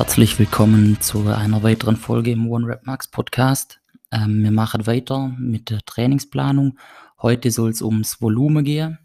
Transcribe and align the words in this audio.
Herzlich 0.00 0.38
willkommen 0.38 0.98
zu 1.02 1.28
einer 1.28 1.62
weiteren 1.62 1.94
Folge 1.94 2.30
im 2.30 2.50
One 2.50 2.66
Rap 2.66 2.86
Max 2.86 3.06
Podcast. 3.06 3.82
Ähm, 4.10 4.42
wir 4.42 4.50
machen 4.50 4.86
weiter 4.86 5.30
mit 5.38 5.68
der 5.68 5.82
Trainingsplanung. 5.82 6.78
Heute 7.20 7.50
soll 7.50 7.68
es 7.68 7.82
ums 7.82 8.22
Volumen 8.22 8.64
gehen. 8.64 8.98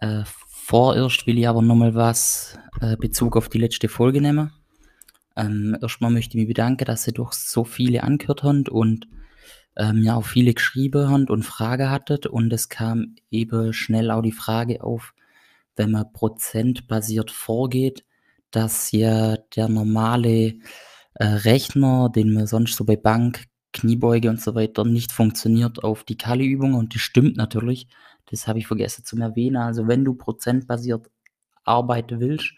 Äh, 0.00 0.24
vorerst 0.48 1.28
will 1.28 1.38
ich 1.38 1.46
aber 1.46 1.62
nochmal 1.62 1.94
was 1.94 2.58
äh, 2.80 2.96
Bezug 2.96 3.36
auf 3.36 3.48
die 3.48 3.58
letzte 3.58 3.88
Folge 3.88 4.20
nehmen. 4.20 4.50
Ähm, 5.36 5.76
erstmal 5.80 6.10
möchte 6.10 6.36
ich 6.36 6.42
mich 6.42 6.48
bedanken, 6.48 6.84
dass 6.84 7.06
ihr 7.06 7.12
doch 7.12 7.32
so 7.32 7.62
viele 7.62 8.02
angehört 8.02 8.42
habt 8.42 8.68
und 8.68 9.06
ähm, 9.76 10.02
ja 10.02 10.16
auch 10.16 10.26
viele 10.26 10.52
geschrieben 10.52 11.10
habt 11.10 11.30
und 11.30 11.44
Fragen 11.44 11.90
hattet. 11.90 12.26
Und 12.26 12.52
es 12.52 12.68
kam 12.68 13.14
eben 13.30 13.72
schnell 13.72 14.10
auch 14.10 14.22
die 14.22 14.32
Frage 14.32 14.82
auf, 14.82 15.14
wenn 15.76 15.92
man 15.92 16.12
prozentbasiert 16.12 17.30
vorgeht, 17.30 18.04
dass 18.54 18.92
ja 18.92 19.36
der 19.56 19.68
normale 19.68 20.54
äh, 21.14 21.24
Rechner, 21.24 22.10
den 22.10 22.32
man 22.32 22.46
sonst 22.46 22.76
so 22.76 22.84
bei 22.84 22.96
Bank, 22.96 23.44
Kniebeuge 23.72 24.30
und 24.30 24.40
so 24.40 24.54
weiter 24.54 24.84
nicht 24.84 25.10
funktioniert 25.10 25.82
auf 25.82 26.04
die 26.04 26.16
Kali-Übung 26.16 26.74
und 26.74 26.94
das 26.94 27.02
stimmt 27.02 27.36
natürlich. 27.36 27.88
Das 28.26 28.46
habe 28.46 28.60
ich 28.60 28.66
vergessen 28.66 29.04
zu 29.04 29.16
erwähnen. 29.16 29.56
Also 29.56 29.88
wenn 29.88 30.04
du 30.04 30.14
prozentbasiert 30.14 31.10
arbeiten 31.64 32.20
willst, 32.20 32.54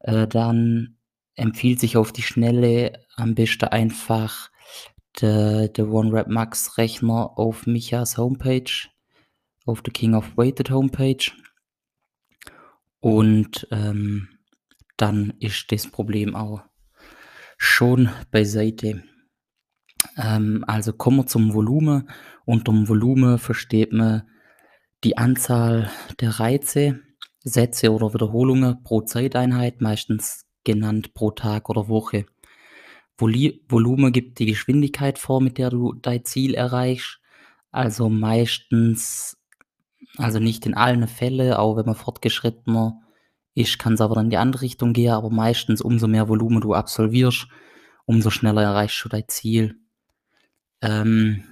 äh, 0.00 0.26
dann 0.26 0.96
empfiehlt 1.36 1.80
sich 1.80 1.96
auf 1.96 2.12
die 2.12 2.22
Schnelle 2.22 3.04
am 3.14 3.34
besten 3.34 3.66
einfach 3.66 4.50
der, 5.20 5.68
der 5.68 5.88
OneRap 5.88 6.28
Max 6.28 6.76
Rechner 6.78 7.38
auf 7.38 7.66
Michas 7.66 8.18
Homepage, 8.18 8.88
auf 9.64 9.82
der 9.82 9.92
King 9.92 10.14
of 10.14 10.36
Weighted 10.36 10.70
Homepage. 10.70 11.30
Und 13.00 13.66
ähm, 13.70 14.28
dann 15.02 15.34
ist 15.40 15.72
das 15.72 15.88
Problem 15.88 16.36
auch 16.36 16.62
schon 17.58 18.08
beiseite. 18.30 19.02
Ähm, 20.16 20.64
also 20.68 20.92
kommen 20.92 21.18
wir 21.18 21.26
zum 21.26 21.54
Volumen. 21.54 22.08
Unter 22.44 22.70
dem 22.70 22.88
Volumen 22.88 23.38
versteht 23.38 23.92
man 23.92 24.22
die 25.02 25.18
Anzahl 25.18 25.90
der 26.20 26.38
Reize, 26.38 27.00
Sätze 27.42 27.92
oder 27.92 28.14
Wiederholungen 28.14 28.84
pro 28.84 29.00
Zeiteinheit, 29.00 29.80
meistens 29.80 30.46
genannt 30.62 31.14
pro 31.14 31.32
Tag 31.32 31.68
oder 31.68 31.88
Woche. 31.88 32.26
Volumen 33.18 34.12
gibt 34.12 34.38
die 34.38 34.46
Geschwindigkeit 34.46 35.18
vor, 35.18 35.40
mit 35.40 35.58
der 35.58 35.70
du 35.70 35.94
dein 35.94 36.24
Ziel 36.24 36.54
erreichst. 36.54 37.18
Also 37.72 38.08
meistens, 38.08 39.36
also 40.16 40.38
nicht 40.38 40.64
in 40.64 40.74
allen 40.74 41.08
Fällen, 41.08 41.54
auch 41.54 41.76
wenn 41.76 41.86
man 41.86 41.96
fortgeschrittener 41.96 43.01
ist, 43.54 43.78
kann 43.78 43.94
es 43.94 44.00
aber 44.00 44.14
dann 44.14 44.26
in 44.26 44.30
die 44.30 44.36
andere 44.36 44.62
Richtung 44.62 44.92
gehen, 44.92 45.12
aber 45.12 45.30
meistens 45.30 45.80
umso 45.80 46.08
mehr 46.08 46.28
Volumen 46.28 46.60
du 46.60 46.74
absolvierst, 46.74 47.48
umso 48.06 48.30
schneller 48.30 48.62
erreichst 48.62 49.04
du 49.04 49.08
dein 49.08 49.28
Ziel. 49.28 49.76
Ähm, 50.80 51.44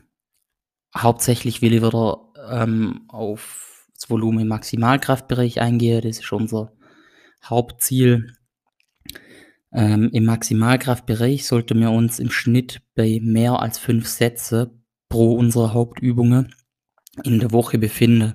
hauptsächlich 0.97 1.63
will 1.63 1.75
ich 1.75 1.83
wieder 1.83 2.33
ähm, 2.51 3.05
auf 3.09 3.87
das 3.95 4.09
Volumen 4.11 4.41
im 4.41 4.49
Maximalkraftbereich 4.49 5.61
eingehen. 5.61 6.03
Das 6.03 6.19
ist 6.19 6.33
unser 6.33 6.73
Hauptziel. 7.45 8.35
Ähm, 9.73 10.11
Im 10.13 10.25
Maximalkraftbereich 10.25 11.47
sollten 11.47 11.81
wir 11.81 11.91
uns 11.91 12.19
im 12.19 12.31
Schnitt 12.31 12.81
bei 12.97 13.21
mehr 13.23 13.61
als 13.61 13.79
fünf 13.79 14.09
Sätze 14.09 14.75
pro 15.09 15.35
unserer 15.35 15.73
Hauptübungen 15.75 16.55
in 17.25 17.39
der 17.39 17.53
Woche 17.53 17.79
befinden. 17.79 18.35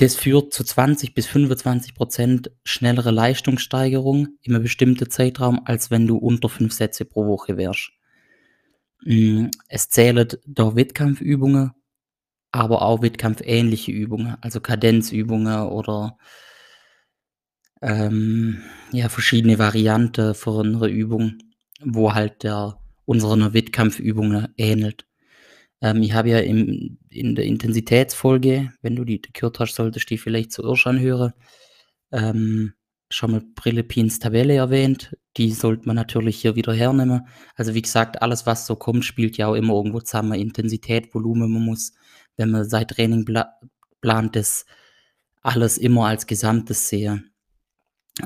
Das 0.00 0.16
führt 0.16 0.54
zu 0.54 0.64
20 0.64 1.12
bis 1.12 1.26
25 1.26 1.94
Prozent 1.94 2.50
schnellere 2.64 3.10
Leistungssteigerung 3.10 4.28
in 4.40 4.54
einem 4.54 4.62
bestimmten 4.62 5.10
Zeitraum, 5.10 5.60
als 5.66 5.90
wenn 5.90 6.06
du 6.06 6.16
unter 6.16 6.48
fünf 6.48 6.72
Sätze 6.72 7.04
pro 7.04 7.26
Woche 7.26 7.58
wärst. 7.58 7.90
Mm, 9.04 9.48
es 9.68 9.90
zählen 9.90 10.26
da 10.46 10.74
Wettkampfübungen, 10.74 11.72
aber 12.50 12.80
auch 12.80 13.02
wettkampfähnliche 13.02 13.92
Übungen, 13.92 14.36
also 14.40 14.62
Kadenzübungen 14.62 15.68
oder 15.68 16.16
ähm, 17.82 18.62
ja, 18.92 19.10
verschiedene 19.10 19.58
Varianten 19.58 20.34
von 20.34 20.76
einer 20.76 20.86
Übung, 20.86 21.36
wo 21.84 22.14
halt 22.14 22.42
der 22.42 22.78
unseren 23.04 23.52
Wettkampfübungen 23.52 24.48
ähnelt. 24.56 25.09
Ähm, 25.82 26.02
ich 26.02 26.12
habe 26.12 26.30
ja 26.30 26.38
im, 26.40 26.98
in 27.10 27.34
der 27.34 27.44
Intensitätsfolge, 27.44 28.72
wenn 28.82 28.96
du 28.96 29.04
die 29.04 29.20
gehört 29.20 29.60
hast, 29.60 29.74
solltest 29.74 30.10
du 30.10 30.14
die 30.14 30.18
vielleicht 30.18 30.52
zuerst 30.52 30.86
anhören, 30.86 31.32
ähm, 32.12 32.74
schon 33.10 33.32
mal 33.32 33.42
Brillepins 33.54 34.18
Tabelle 34.18 34.54
erwähnt. 34.54 35.16
Die 35.36 35.52
sollte 35.52 35.86
man 35.86 35.96
natürlich 35.96 36.40
hier 36.40 36.56
wieder 36.56 36.72
hernehmen. 36.72 37.26
Also 37.56 37.74
wie 37.74 37.82
gesagt, 37.82 38.22
alles, 38.22 38.46
was 38.46 38.66
so 38.66 38.76
kommt, 38.76 39.04
spielt 39.04 39.36
ja 39.36 39.48
auch 39.48 39.54
immer 39.54 39.74
irgendwo 39.74 40.00
zusammen. 40.00 40.38
Intensität, 40.38 41.12
Volumen, 41.14 41.50
man 41.52 41.64
muss, 41.64 41.92
wenn 42.36 42.50
man 42.50 42.68
sein 42.68 42.86
Training 42.86 43.26
plant, 44.00 44.36
das 44.36 44.64
alles 45.42 45.78
immer 45.78 46.06
als 46.06 46.26
Gesamtes 46.26 46.88
sehen. 46.88 47.32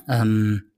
Ähm, 0.09 0.71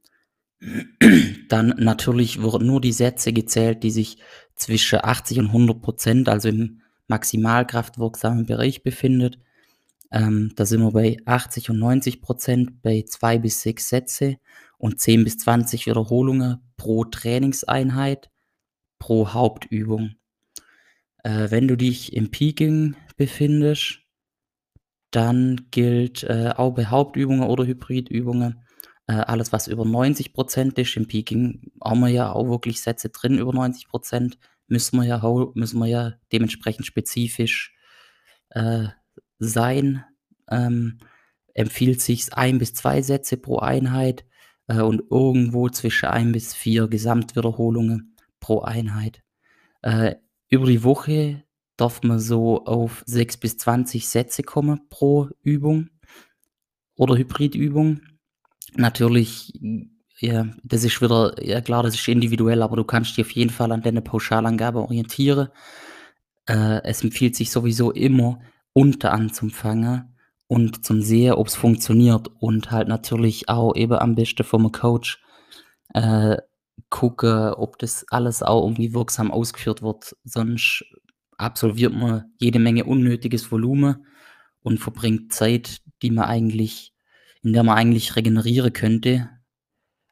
dann 1.48 1.74
natürlich 1.78 2.42
wurden 2.42 2.66
nur 2.66 2.80
die 2.80 2.92
Sätze 2.92 3.32
gezählt, 3.32 3.82
die 3.82 3.90
sich 3.90 4.18
zwischen 4.56 5.00
80 5.02 5.38
und 5.40 5.46
100 5.46 5.80
Prozent, 5.80 6.28
also 6.28 6.48
im 6.48 6.80
maximalkraftwirksamen 7.08 8.46
Bereich 8.46 8.82
befindet. 8.82 9.38
Ähm, 10.10 10.52
da 10.56 10.64
sind 10.66 10.80
wir 10.82 10.92
bei 10.92 11.18
80 11.24 11.70
und 11.70 11.78
90 11.78 12.22
Prozent 12.22 12.82
bei 12.82 13.04
zwei 13.06 13.38
bis 13.38 13.62
sechs 13.62 13.88
Sätze 13.88 14.36
und 14.78 15.00
10 15.00 15.24
bis 15.24 15.38
20 15.38 15.86
Wiederholungen 15.86 16.60
pro 16.76 17.04
Trainingseinheit, 17.04 18.30
pro 18.98 19.32
Hauptübung. 19.32 20.16
Äh, 21.22 21.50
wenn 21.50 21.68
du 21.68 21.76
dich 21.76 22.14
im 22.14 22.30
Peaking 22.30 22.96
befindest, 23.16 24.00
dann 25.10 25.68
gilt 25.70 26.24
äh, 26.24 26.52
auch 26.56 26.72
bei 26.72 26.86
Hauptübungen 26.86 27.48
oder 27.48 27.64
Hybridübungen 27.64 28.65
äh, 29.06 29.14
alles, 29.14 29.52
was 29.52 29.68
über 29.68 29.84
90 29.84 30.32
Prozent 30.32 30.78
ist. 30.78 30.96
Im 30.96 31.06
Peaking 31.06 31.70
haben 31.82 32.00
wir 32.00 32.08
ja 32.08 32.32
auch 32.32 32.48
wirklich 32.48 32.80
Sätze 32.80 33.08
drin 33.08 33.38
über 33.38 33.52
90 33.52 33.88
Prozent. 33.88 34.38
Müssen 34.68 34.98
wir 34.98 35.04
ja, 35.04 35.22
müssen 35.54 35.78
wir 35.78 35.86
ja 35.86 36.14
dementsprechend 36.32 36.86
spezifisch 36.86 37.74
äh, 38.50 38.88
sein. 39.38 40.04
Ähm, 40.50 40.98
empfiehlt 41.54 42.00
sich 42.00 42.34
ein 42.34 42.58
bis 42.58 42.74
zwei 42.74 43.02
Sätze 43.02 43.36
pro 43.36 43.58
Einheit 43.58 44.24
äh, 44.66 44.80
und 44.80 45.02
irgendwo 45.10 45.68
zwischen 45.68 46.06
ein 46.06 46.32
bis 46.32 46.54
vier 46.54 46.88
Gesamtwiederholungen 46.88 48.16
pro 48.40 48.60
Einheit. 48.60 49.22
Äh, 49.82 50.16
über 50.48 50.66
die 50.66 50.84
Woche 50.84 51.44
darf 51.76 52.02
man 52.02 52.18
so 52.18 52.64
auf 52.64 53.02
6 53.06 53.36
bis 53.38 53.58
20 53.58 54.08
Sätze 54.08 54.42
kommen 54.42 54.88
pro 54.88 55.28
Übung 55.42 55.90
oder 56.96 57.16
Hybridübung. 57.16 58.00
Natürlich, 58.76 59.52
ja, 60.20 60.46
das 60.62 60.84
ist 60.84 61.00
wieder, 61.00 61.34
ja 61.42 61.60
klar, 61.60 61.82
das 61.82 61.94
ist 61.94 62.08
individuell, 62.08 62.62
aber 62.62 62.76
du 62.76 62.84
kannst 62.84 63.16
dich 63.16 63.24
auf 63.24 63.30
jeden 63.32 63.50
Fall 63.50 63.72
an 63.72 63.82
deine 63.82 64.02
Pauschalangabe 64.02 64.80
orientieren. 64.80 65.48
Äh, 66.46 66.82
es 66.84 67.02
empfiehlt 67.02 67.36
sich 67.36 67.50
sowieso 67.50 67.90
immer, 67.92 68.40
unter 68.72 69.12
anzufangen 69.12 70.16
und 70.48 70.84
zum 70.84 71.02
sehen, 71.02 71.32
ob 71.34 71.48
es 71.48 71.54
funktioniert 71.54 72.28
und 72.38 72.70
halt 72.70 72.88
natürlich 72.88 73.48
auch 73.48 73.74
eben 73.74 73.94
am 73.94 74.14
besten 74.14 74.44
vom 74.44 74.70
Coach 74.72 75.22
äh, 75.94 76.36
gucken, 76.90 77.54
ob 77.54 77.78
das 77.78 78.04
alles 78.10 78.42
auch 78.42 78.64
irgendwie 78.64 78.94
wirksam 78.94 79.30
ausgeführt 79.30 79.82
wird. 79.82 80.14
Sonst 80.24 80.84
absolviert 81.38 81.94
man 81.94 82.24
jede 82.38 82.58
Menge 82.58 82.84
unnötiges 82.84 83.50
Volumen 83.50 84.06
und 84.62 84.78
verbringt 84.78 85.32
Zeit, 85.32 85.80
die 86.02 86.10
man 86.10 86.26
eigentlich, 86.26 86.92
in 87.46 87.52
der 87.52 87.62
man 87.62 87.78
eigentlich 87.78 88.16
regenerieren 88.16 88.72
könnte. 88.72 89.30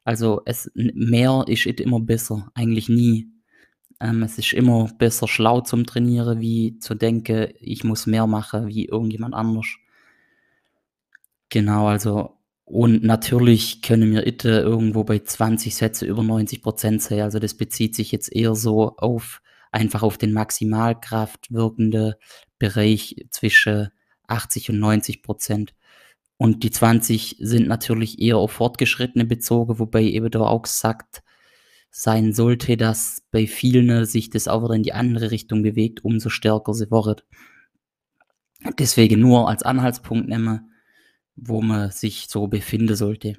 Also 0.05 0.41
es 0.45 0.71
mehr 0.73 1.43
ist 1.47 1.65
immer 1.65 1.99
besser, 1.99 2.49
eigentlich 2.53 2.87
nie. 2.87 3.27
Ähm, 3.99 4.23
es 4.23 4.37
ist 4.37 4.53
immer 4.53 4.89
besser, 4.97 5.27
schlau 5.27 5.59
zum 5.59 5.85
Trainieren, 5.85 6.39
wie 6.39 6.79
zu 6.79 6.95
denken, 6.95 7.49
ich 7.59 7.83
muss 7.83 8.07
mehr 8.07 8.25
machen 8.25 8.67
wie 8.67 8.85
irgendjemand 8.85 9.33
anders. 9.35 9.67
Genau, 11.49 11.87
also 11.87 12.37
und 12.63 13.03
natürlich 13.03 13.81
können 13.81 14.11
wir 14.13 14.25
itte 14.25 14.49
irgendwo 14.49 15.03
bei 15.03 15.19
20 15.19 15.75
Sätze 15.75 16.05
über 16.05 16.23
90 16.23 16.61
Prozent 16.61 17.01
sein. 17.01 17.19
Also 17.21 17.39
das 17.39 17.53
bezieht 17.55 17.95
sich 17.95 18.13
jetzt 18.13 18.33
eher 18.33 18.55
so 18.55 18.95
auf 18.95 19.41
einfach 19.71 20.03
auf 20.03 20.17
den 20.17 20.31
Maximalkraft 20.31 21.51
wirkende 21.51 22.17
Bereich 22.59 23.27
zwischen 23.29 23.89
80 24.27 24.69
und 24.69 24.79
90 24.79 25.21
Prozent. 25.21 25.75
Und 26.37 26.63
die 26.63 26.71
20 26.71 27.37
sind 27.39 27.67
natürlich 27.67 28.19
eher 28.19 28.37
auf 28.37 28.51
Fortgeschrittene 28.51 29.25
bezogen, 29.25 29.79
wobei 29.79 30.03
eben 30.03 30.29
da 30.29 30.41
auch 30.41 30.63
gesagt 30.63 31.23
sein 31.91 32.33
sollte, 32.33 32.75
dass 32.75 33.23
bei 33.31 33.47
vielen 33.47 34.05
sich 34.05 34.29
das 34.29 34.49
auch 34.49 34.63
wieder 34.63 34.73
in 34.73 34.83
die 34.83 34.91
andere 34.91 35.31
Richtung 35.31 35.63
bewegt, 35.63 36.03
umso 36.03 36.29
stärker 36.29 36.73
sie 36.73 36.91
wird. 36.91 37.25
Deswegen 38.79 39.21
nur 39.21 39.47
als 39.47 39.63
Anhaltspunkt 39.63 40.27
nehmen, 40.27 40.71
wo 41.37 41.61
man 41.61 41.91
sich 41.91 42.27
so 42.27 42.47
befinden 42.47 42.95
sollte. 42.95 43.37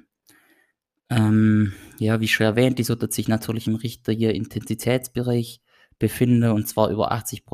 Ähm, 1.09 1.73
ja, 1.99 2.19
wie 2.19 2.27
schon 2.27 2.45
erwähnt, 2.45 2.79
die 2.79 2.83
sollte 2.83 3.11
sich 3.11 3.27
natürlich 3.27 3.67
im 3.67 3.75
richtigen 3.75 4.31
Intensitätsbereich 4.31 5.61
befinden, 5.99 6.51
und 6.51 6.67
zwar 6.67 6.89
über 6.89 7.11
80 7.11 7.45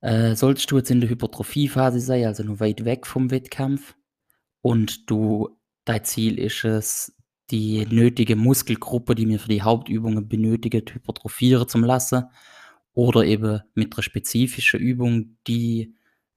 Äh, 0.00 0.34
solltest 0.34 0.70
du 0.70 0.78
jetzt 0.78 0.90
in 0.90 1.00
der 1.00 1.10
Hypertrophiephase 1.10 2.00
sein, 2.00 2.24
also 2.24 2.42
noch 2.42 2.60
weit 2.60 2.84
weg 2.84 3.06
vom 3.06 3.30
Wettkampf, 3.30 3.96
und 4.62 5.10
du 5.10 5.58
dein 5.84 6.04
Ziel 6.04 6.38
ist 6.38 6.64
es, 6.64 7.16
die 7.50 7.84
nötige 7.86 8.36
Muskelgruppe, 8.36 9.14
die 9.14 9.28
wir 9.28 9.40
für 9.40 9.48
die 9.48 9.62
Hauptübungen 9.62 10.28
benötigen, 10.28 10.82
hypertrophieren 10.90 11.68
zu 11.68 11.78
lassen, 11.78 12.24
oder 12.92 13.24
eben 13.24 13.60
mit 13.74 13.94
einer 13.94 14.02
spezifischen 14.02 14.80
Übung 14.80 15.36
die 15.46 15.94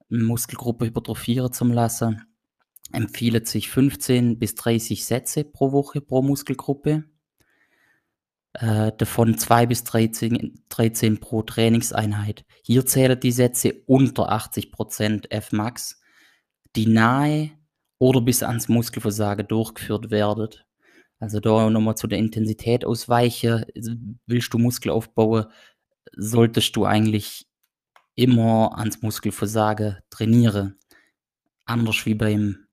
Muskelgruppe 0.09 0.85
hypertrophieren 0.85 1.51
zu 1.51 1.65
lassen, 1.65 2.21
empfiehlt 2.91 3.47
sich 3.47 3.69
15 3.69 4.39
bis 4.39 4.55
30 4.55 5.05
Sätze 5.05 5.43
pro 5.43 5.71
Woche 5.71 6.01
pro 6.01 6.21
Muskelgruppe. 6.21 7.05
Äh, 8.53 8.91
davon 8.97 9.37
2 9.37 9.65
bis 9.65 9.83
13, 9.83 10.63
13 10.69 11.19
pro 11.19 11.41
Trainingseinheit. 11.41 12.45
Hier 12.63 12.85
zählen 12.85 13.19
die 13.19 13.31
Sätze 13.31 13.73
unter 13.87 14.31
80% 14.31 15.33
Fmax, 15.41 15.99
die 16.75 16.85
nahe 16.85 17.51
oder 17.97 18.21
bis 18.21 18.43
ans 18.43 18.69
Muskelversagen 18.69 19.47
durchgeführt 19.47 20.11
werden. 20.11 20.49
Also 21.19 21.39
da 21.39 21.69
nochmal 21.69 21.95
zu 21.95 22.07
der 22.07 22.19
Intensität 22.19 22.85
ausweichen. 22.85 23.65
Willst 24.27 24.53
du 24.53 24.59
Muskel 24.59 24.91
aufbauen, 24.91 25.45
solltest 26.15 26.75
du 26.75 26.85
eigentlich 26.85 27.47
immer 28.15 28.77
ans 28.77 29.01
Muskelversagen 29.01 29.97
trainieren. 30.09 30.77
Anders 31.65 32.05
wie 32.05 32.13
beim 32.13 32.67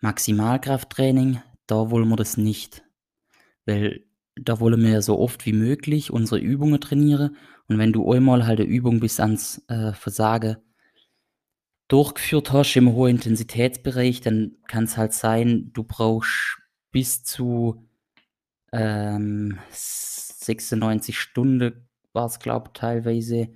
Maximalkrafttraining, 0.00 1.42
da 1.66 1.90
wollen 1.90 2.08
wir 2.08 2.16
das 2.16 2.36
nicht. 2.36 2.82
Weil 3.66 4.05
da 4.36 4.60
wollen 4.60 4.82
wir 4.82 5.02
so 5.02 5.18
oft 5.18 5.46
wie 5.46 5.52
möglich 5.52 6.12
unsere 6.12 6.40
Übungen 6.40 6.80
trainieren. 6.80 7.36
Und 7.68 7.78
wenn 7.78 7.92
du 7.92 8.10
einmal 8.12 8.46
halt 8.46 8.60
eine 8.60 8.68
Übung 8.68 9.00
bis 9.00 9.18
ans 9.18 9.62
äh, 9.68 9.92
Versagen 9.92 10.56
durchgeführt 11.88 12.52
hast 12.52 12.76
im 12.76 12.92
hohen 12.92 13.16
Intensitätsbereich, 13.16 14.20
dann 14.20 14.56
kann 14.68 14.84
es 14.84 14.96
halt 14.96 15.12
sein, 15.12 15.70
du 15.72 15.84
brauchst 15.84 16.58
bis 16.90 17.22
zu 17.24 17.88
ähm, 18.72 19.58
96 19.70 21.18
Stunden, 21.18 21.88
war 22.12 22.26
es 22.26 22.38
glaube 22.38 22.70
ich 22.72 22.78
teilweise, 22.78 23.48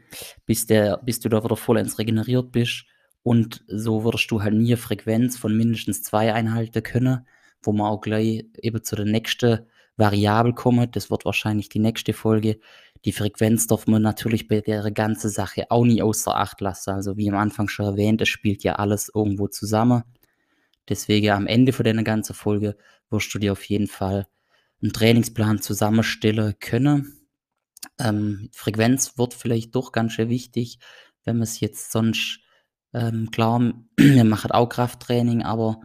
bis, 0.47 0.67
der, 0.67 0.99
bis 0.99 1.21
du 1.21 1.29
da 1.29 1.43
wieder 1.45 1.57
vollends 1.57 1.99
regeneriert 1.99 2.53
bist. 2.53 2.85
Und 3.23 3.65
so 3.67 4.05
würdest 4.05 4.31
du 4.31 4.43
halt 4.43 4.55
nie 4.55 4.69
eine 4.69 4.77
Frequenz 4.79 5.37
von 5.37 5.55
mindestens 5.55 6.03
zwei 6.03 6.33
einhalten 6.33 6.83
können, 6.83 7.27
wo 7.63 7.73
man 7.73 7.89
auch 7.89 8.01
gleich 8.01 8.47
eben 8.63 8.83
zu 8.83 8.97
der 8.97 9.05
nächsten 9.05 9.67
Variable 10.01 10.55
kommen. 10.55 10.91
Das 10.91 11.11
wird 11.11 11.25
wahrscheinlich 11.25 11.69
die 11.69 11.79
nächste 11.79 12.13
Folge. 12.13 12.59
Die 13.05 13.13
Frequenz 13.13 13.69
darf 13.69 13.87
man 13.87 14.03
natürlich 14.03 14.49
bei 14.49 14.61
der 14.61 14.91
ganzen 14.91 15.31
Sache 15.31 15.71
auch 15.71 15.85
nie 15.85 16.03
außer 16.03 16.35
Acht 16.37 16.61
lassen. 16.61 16.91
Also 16.91 17.17
wie 17.17 17.31
am 17.31 17.37
Anfang 17.37 17.69
schon 17.69 17.87
erwähnt, 17.87 18.21
es 18.21 18.29
spielt 18.29 18.65
ja 18.65 18.75
alles 18.75 19.11
irgendwo 19.15 19.47
zusammen. 19.47 20.03
Deswegen 20.89 21.31
am 21.31 21.47
Ende 21.47 21.73
von 21.73 21.85
der 21.85 21.95
ganzen 22.03 22.35
Folge 22.35 22.77
wirst 23.11 23.33
du 23.33 23.39
dir 23.39 23.53
auf 23.53 23.65
jeden 23.65 23.87
Fall 23.87 24.27
einen 24.83 24.93
Trainingsplan 24.93 25.63
zusammenstellen 25.63 26.55
können. 26.59 27.29
Ähm, 27.99 28.49
Frequenz 28.53 29.17
wird 29.19 29.35
vielleicht 29.35 29.75
doch 29.75 29.93
ganz 29.93 30.13
schön 30.13 30.29
wichtig, 30.29 30.79
wenn 31.25 31.37
man 31.37 31.45
es 31.45 31.61
jetzt 31.61 31.93
sonst, 31.93 32.41
ähm, 32.93 33.31
klar, 33.31 33.73
wir 33.97 34.25
machen 34.25 34.51
auch 34.51 34.69
Krafttraining, 34.69 35.43
aber 35.43 35.81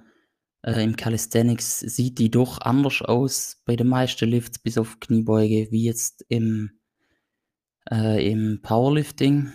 äh, 0.65 0.83
im 0.83 0.95
Calisthenics 0.95 1.79
sieht 1.79 2.17
die 2.17 2.31
doch 2.31 2.59
anders 2.59 3.01
aus 3.03 3.61
bei 3.65 3.75
den 3.75 3.87
meisten 3.87 4.27
Lifts, 4.27 4.57
bis 4.57 4.77
auf 4.79 4.99
Kniebeuge, 4.99 5.67
wie 5.69 5.83
jetzt 5.83 6.25
im, 6.27 6.71
äh, 7.91 8.31
im 8.31 8.61
Powerlifting, 8.63 9.51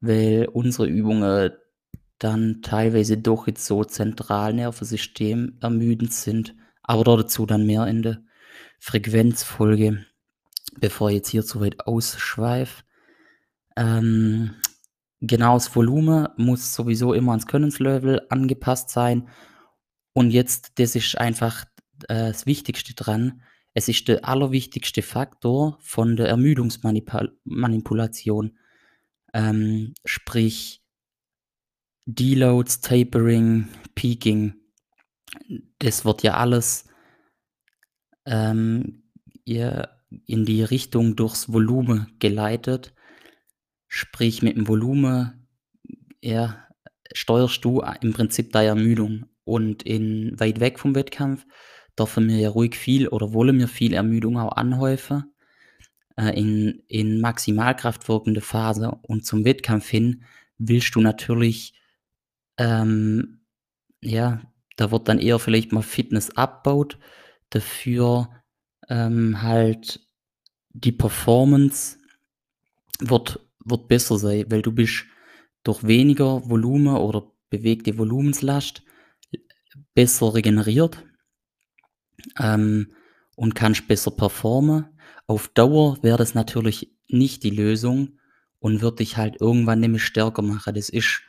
weil 0.00 0.48
unsere 0.52 0.88
Übungen 0.88 1.52
dann 2.18 2.62
teilweise 2.62 3.16
doch 3.16 3.46
jetzt 3.46 3.64
so 3.64 3.84
Zentralnervensystem 3.84 5.58
ermüdend 5.60 6.12
sind, 6.12 6.56
aber 6.82 7.04
dazu 7.18 7.46
dann 7.46 7.64
mehr 7.64 7.86
in 7.86 8.02
der 8.02 8.22
Frequenzfolge, 8.80 10.04
bevor 10.80 11.10
ich 11.10 11.16
jetzt 11.16 11.28
hier 11.28 11.44
zu 11.44 11.60
weit 11.60 11.86
ausschweife. 11.86 12.82
Ähm, 13.76 14.54
genau, 15.20 15.58
Volumen 15.58 16.28
muss 16.36 16.74
sowieso 16.74 17.12
immer 17.12 17.32
ans 17.32 17.46
Könnenslevel 17.46 18.22
angepasst 18.30 18.90
sein 18.90 19.28
und 20.16 20.30
jetzt, 20.30 20.78
das 20.78 20.96
ist 20.96 21.18
einfach 21.18 21.66
äh, 22.08 22.28
das 22.28 22.46
Wichtigste 22.46 22.94
dran. 22.94 23.42
Es 23.74 23.86
ist 23.86 24.08
der 24.08 24.26
allerwichtigste 24.26 25.02
Faktor 25.02 25.76
von 25.82 26.16
der 26.16 26.28
Ermüdungsmanipulation. 26.28 28.56
Ähm, 29.34 29.92
sprich, 30.06 30.82
Deloads, 32.06 32.80
Tapering, 32.80 33.68
Peaking. 33.94 34.54
Das 35.80 36.06
wird 36.06 36.22
ja 36.22 36.38
alles 36.38 36.86
ähm, 38.24 39.02
in 39.44 40.46
die 40.46 40.62
Richtung 40.62 41.14
durchs 41.14 41.52
Volumen 41.52 42.16
geleitet. 42.20 42.94
Sprich, 43.86 44.40
mit 44.40 44.56
dem 44.56 44.66
Volumen 44.66 45.46
ja, 46.22 46.66
steuerst 47.12 47.62
du 47.66 47.82
im 48.00 48.14
Prinzip 48.14 48.50
deine 48.52 48.68
Ermüdung. 48.68 49.26
Und 49.46 49.84
in 49.84 50.38
weit 50.40 50.58
weg 50.58 50.80
vom 50.80 50.96
Wettkampf 50.96 51.46
dürfen 51.96 52.28
wir 52.28 52.36
ja 52.36 52.50
ruhig 52.50 52.74
viel 52.74 53.06
oder 53.06 53.32
wollen 53.32 53.58
wir 53.58 53.68
viel 53.68 53.94
Ermüdung 53.94 54.38
auch 54.38 54.56
anhäufen. 54.56 55.32
Äh, 56.16 56.38
in, 56.38 56.82
in 56.88 57.20
Maximalkraft 57.20 58.08
wirkende 58.08 58.40
Phase 58.40 58.90
und 59.02 59.24
zum 59.24 59.44
Wettkampf 59.44 59.88
hin 59.88 60.24
willst 60.58 60.96
du 60.96 61.00
natürlich, 61.00 61.80
ähm, 62.58 63.40
ja, 64.00 64.42
da 64.76 64.90
wird 64.90 65.08
dann 65.08 65.20
eher 65.20 65.38
vielleicht 65.38 65.72
mal 65.72 65.82
Fitness 65.82 66.30
abbaut, 66.36 66.98
dafür 67.50 68.28
ähm, 68.88 69.42
halt 69.42 70.00
die 70.70 70.92
Performance 70.92 71.98
wird, 72.98 73.46
wird 73.64 73.86
besser 73.86 74.18
sein, 74.18 74.46
weil 74.48 74.62
du 74.62 74.72
bist 74.72 75.04
durch 75.62 75.84
weniger 75.84 76.48
Volumen 76.50 76.96
oder 76.96 77.30
bewegte 77.48 77.96
Volumenslast 77.96 78.82
besser 79.94 80.34
regeneriert 80.34 81.04
ähm, 82.38 82.92
und 83.34 83.54
kannst 83.54 83.88
besser 83.88 84.10
performen. 84.10 84.86
Auf 85.26 85.48
Dauer 85.48 85.98
wäre 86.02 86.18
das 86.18 86.34
natürlich 86.34 86.92
nicht 87.08 87.42
die 87.42 87.50
Lösung 87.50 88.18
und 88.58 88.82
wird 88.82 89.00
dich 89.00 89.16
halt 89.16 89.40
irgendwann 89.40 89.80
nämlich 89.80 90.04
stärker 90.04 90.42
machen. 90.42 90.74
Das 90.74 90.88
ist, 90.88 91.22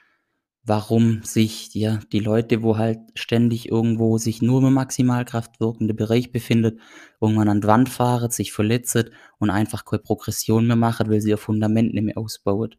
warum 0.63 1.23
sich 1.23 1.73
ja, 1.73 1.99
die 2.11 2.19
Leute, 2.19 2.61
wo 2.63 2.77
halt 2.77 2.99
ständig 3.15 3.69
irgendwo 3.69 4.17
sich 4.17 4.41
nur 4.41 4.63
im 4.63 4.73
Maximalkraft 4.73 5.59
wirkende 5.59 5.93
Bereich 5.93 6.31
befindet, 6.31 6.79
irgendwann 7.21 7.49
an 7.49 7.61
die 7.61 7.67
Wand 7.67 7.89
fahren, 7.89 8.31
sich 8.31 8.53
verletzen 8.53 9.09
und 9.39 9.49
einfach 9.49 9.85
keine 9.85 10.01
Progression 10.01 10.67
mehr 10.67 10.75
machen, 10.75 11.09
weil 11.09 11.21
sie 11.21 11.29
ihr 11.29 11.37
Fundament 11.37 11.93
nicht 11.93 12.03
mehr 12.03 12.17
ausbauen. 12.17 12.75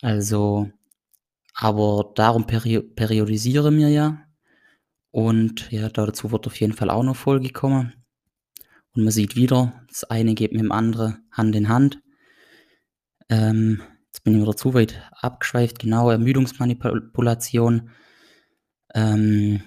Also, 0.00 0.70
aber 1.54 2.12
darum 2.14 2.46
peri 2.46 2.80
periodisieren 2.80 3.76
wir 3.78 3.88
ja 3.88 4.27
und 5.18 5.72
ja, 5.72 5.88
dazu 5.88 6.30
wird 6.30 6.46
auf 6.46 6.60
jeden 6.60 6.74
Fall 6.74 6.90
auch 6.90 7.02
noch 7.02 7.16
Folge 7.16 7.50
kommen. 7.50 7.92
Und 8.92 9.02
man 9.02 9.10
sieht 9.10 9.34
wieder, 9.34 9.84
das 9.88 10.04
eine 10.04 10.36
geht 10.36 10.52
mit 10.52 10.60
dem 10.60 10.70
anderen 10.70 11.26
Hand 11.32 11.56
in 11.56 11.68
Hand. 11.68 12.00
Ähm, 13.28 13.82
jetzt 14.06 14.22
bin 14.22 14.36
ich 14.36 14.42
wieder 14.42 14.56
zu 14.56 14.74
weit 14.74 15.02
abgeschweift. 15.10 15.80
Genau, 15.80 16.08
Ermüdungsmanipulation. 16.08 17.90
Ähm, 18.94 19.60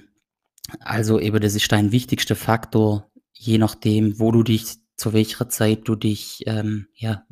also 0.80 1.20
eben, 1.20 1.42
das 1.42 1.56
ist 1.56 1.70
dein 1.70 1.92
wichtigster 1.92 2.38
Faktor, 2.38 3.12
je 3.34 3.58
nachdem, 3.58 4.22
wo 4.22 4.32
du 4.32 4.44
dich, 4.44 4.78
zu 4.96 5.12
welcher 5.12 5.50
Zeit 5.50 5.82
du 5.84 5.98
dich 5.98 6.44
ähm, 6.46 6.88
ja, 6.96 7.26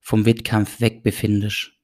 vom 0.00 0.24
Wettkampf 0.24 0.80
weg 0.80 1.04
befindest. 1.04 1.74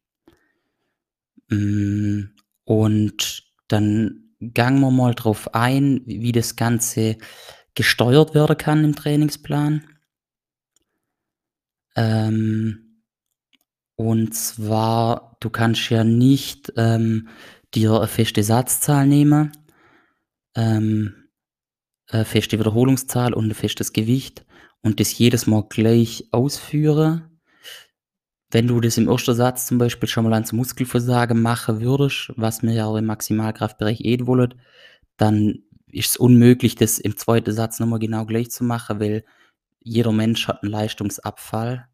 Mm, 1.50 2.30
und 2.64 3.44
dann 3.68 4.25
gangen 4.54 4.80
wir 4.80 4.90
mal 4.90 5.14
drauf 5.14 5.54
ein, 5.54 6.02
wie 6.06 6.32
das 6.32 6.56
Ganze 6.56 7.16
gesteuert 7.74 8.34
werden 8.34 8.56
kann 8.56 8.84
im 8.84 8.96
Trainingsplan. 8.96 9.86
Ähm, 11.94 13.02
und 13.96 14.34
zwar, 14.34 15.36
du 15.40 15.50
kannst 15.50 15.88
ja 15.90 16.04
nicht 16.04 16.72
ähm, 16.76 17.28
dir 17.74 17.94
eine 17.94 18.08
feste 18.08 18.42
Satzzahl 18.42 19.06
nehmen, 19.06 19.52
ähm, 20.54 21.28
eine 22.08 22.24
feste 22.24 22.58
Wiederholungszahl 22.58 23.32
und 23.32 23.48
ein 23.48 23.54
festes 23.54 23.92
Gewicht 23.92 24.44
und 24.82 25.00
das 25.00 25.16
jedes 25.18 25.46
Mal 25.46 25.64
gleich 25.68 26.28
ausführen. 26.32 27.35
Wenn 28.52 28.68
du 28.68 28.80
das 28.80 28.96
im 28.96 29.08
ersten 29.08 29.34
Satz 29.34 29.66
zum 29.66 29.78
Beispiel 29.78 30.08
schon 30.08 30.24
mal 30.24 30.32
ans 30.34 30.52
Muskelversagen 30.52 31.40
machen 31.42 31.80
würdest, 31.80 32.32
was 32.36 32.62
wir 32.62 32.72
ja 32.72 32.86
auch 32.86 32.96
im 32.96 33.06
Maximalkraftbereich 33.06 34.00
eh 34.02 34.24
wollen, 34.26 34.54
dann 35.16 35.62
ist 35.90 36.10
es 36.10 36.16
unmöglich, 36.16 36.76
das 36.76 36.98
im 36.98 37.16
zweiten 37.16 37.52
Satz 37.52 37.80
noch 37.80 37.86
mal 37.88 37.98
genau 37.98 38.24
gleich 38.26 38.50
zu 38.50 38.64
machen, 38.64 39.00
weil 39.00 39.24
jeder 39.80 40.12
Mensch 40.12 40.48
hat 40.48 40.62
'n 40.64 40.68
Leistungsabfall. 40.70 41.88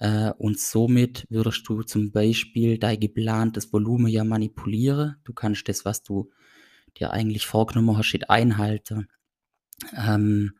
Äh, 0.00 0.32
und 0.38 0.58
somit 0.60 1.26
würdest 1.30 1.68
du 1.68 1.82
zum 1.84 2.12
Beispiel 2.12 2.78
dein 2.78 3.00
geplantes 3.00 3.72
Volumen 3.72 4.08
ja 4.08 4.24
manipulieren. 4.24 5.16
Du 5.24 5.34
kannst 5.34 5.68
das, 5.68 5.84
was 5.86 6.02
du 6.04 6.30
dir 6.98 7.12
eigentlich 7.12 7.46
vorgenommen 7.46 7.98
hast, 7.98 8.18
einhalten. 8.30 9.08
Ähm 9.96 10.54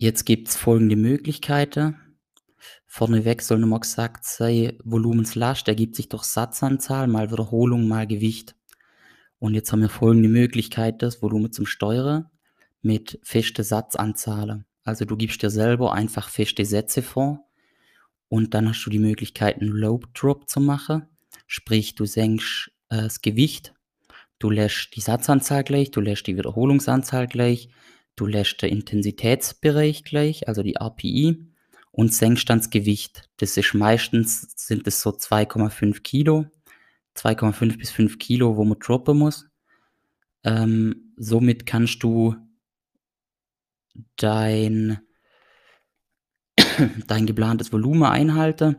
jetzt 0.00 0.24
gibt's 0.26 0.56
folgende 0.56 0.96
Möglichkeiten. 0.96 1.96
Vorneweg 2.86 3.42
soll 3.42 3.58
noch 3.58 3.68
mal 3.68 3.80
gesagt 3.80 4.24
sein, 4.24 4.78
Volumenslast 4.84 5.66
ergibt 5.68 5.96
sich 5.96 6.08
durch 6.08 6.24
Satzanzahl 6.24 7.06
mal 7.06 7.30
Wiederholung 7.30 7.88
mal 7.88 8.06
Gewicht. 8.06 8.54
Und 9.38 9.54
jetzt 9.54 9.72
haben 9.72 9.82
wir 9.82 9.88
folgende 9.88 10.28
Möglichkeit, 10.28 11.02
das 11.02 11.20
Volumen 11.20 11.52
zum 11.52 11.66
Steuern 11.66 12.30
mit 12.82 13.18
festen 13.22 13.64
Satzanzahlen. 13.64 14.64
Also, 14.84 15.04
du 15.04 15.16
gibst 15.16 15.42
dir 15.42 15.50
selber 15.50 15.92
einfach 15.92 16.28
feste 16.28 16.64
Sätze 16.64 17.02
vor 17.02 17.44
und 18.28 18.54
dann 18.54 18.68
hast 18.68 18.84
du 18.84 18.90
die 18.90 18.98
Möglichkeit, 18.98 19.60
'n 19.60 19.68
Load 19.68 20.08
Drop 20.14 20.48
zu 20.48 20.60
machen. 20.60 21.06
Sprich, 21.46 21.94
du 21.94 22.04
senkst, 22.04 22.70
äh, 22.90 23.02
das 23.02 23.22
Gewicht, 23.22 23.74
du 24.38 24.50
lässt 24.50 24.94
die 24.94 25.00
Satzanzahl 25.00 25.64
gleich, 25.64 25.90
du 25.90 26.00
lässt 26.00 26.26
die 26.26 26.36
Wiederholungsanzahl 26.36 27.26
gleich, 27.26 27.68
du 28.16 28.26
lässt 28.26 28.62
den 28.62 28.70
Intensitätsbereich 28.70 30.04
gleich, 30.04 30.48
also 30.48 30.62
die 30.62 30.76
RPI 30.76 31.53
und 31.94 32.12
senkst 32.12 32.50
dann 32.50 32.58
das 32.58 32.70
Gewicht. 32.70 33.28
Das 33.38 33.56
ist 33.56 33.74
meistens 33.74 34.52
sind 34.56 34.86
das 34.86 35.00
so 35.00 35.10
2,5 35.10 36.02
Kilo, 36.02 36.46
2,5 37.16 37.78
bis 37.78 37.90
5 37.90 38.18
Kilo, 38.18 38.56
wo 38.56 38.64
man 38.64 38.78
droppen 38.78 39.18
muss. 39.18 39.46
Ähm, 40.42 41.12
somit 41.16 41.66
kannst 41.66 42.02
du 42.02 42.36
dein 44.16 44.98
dein 47.06 47.26
geplantes 47.26 47.72
Volumen 47.72 48.04
einhalten 48.04 48.76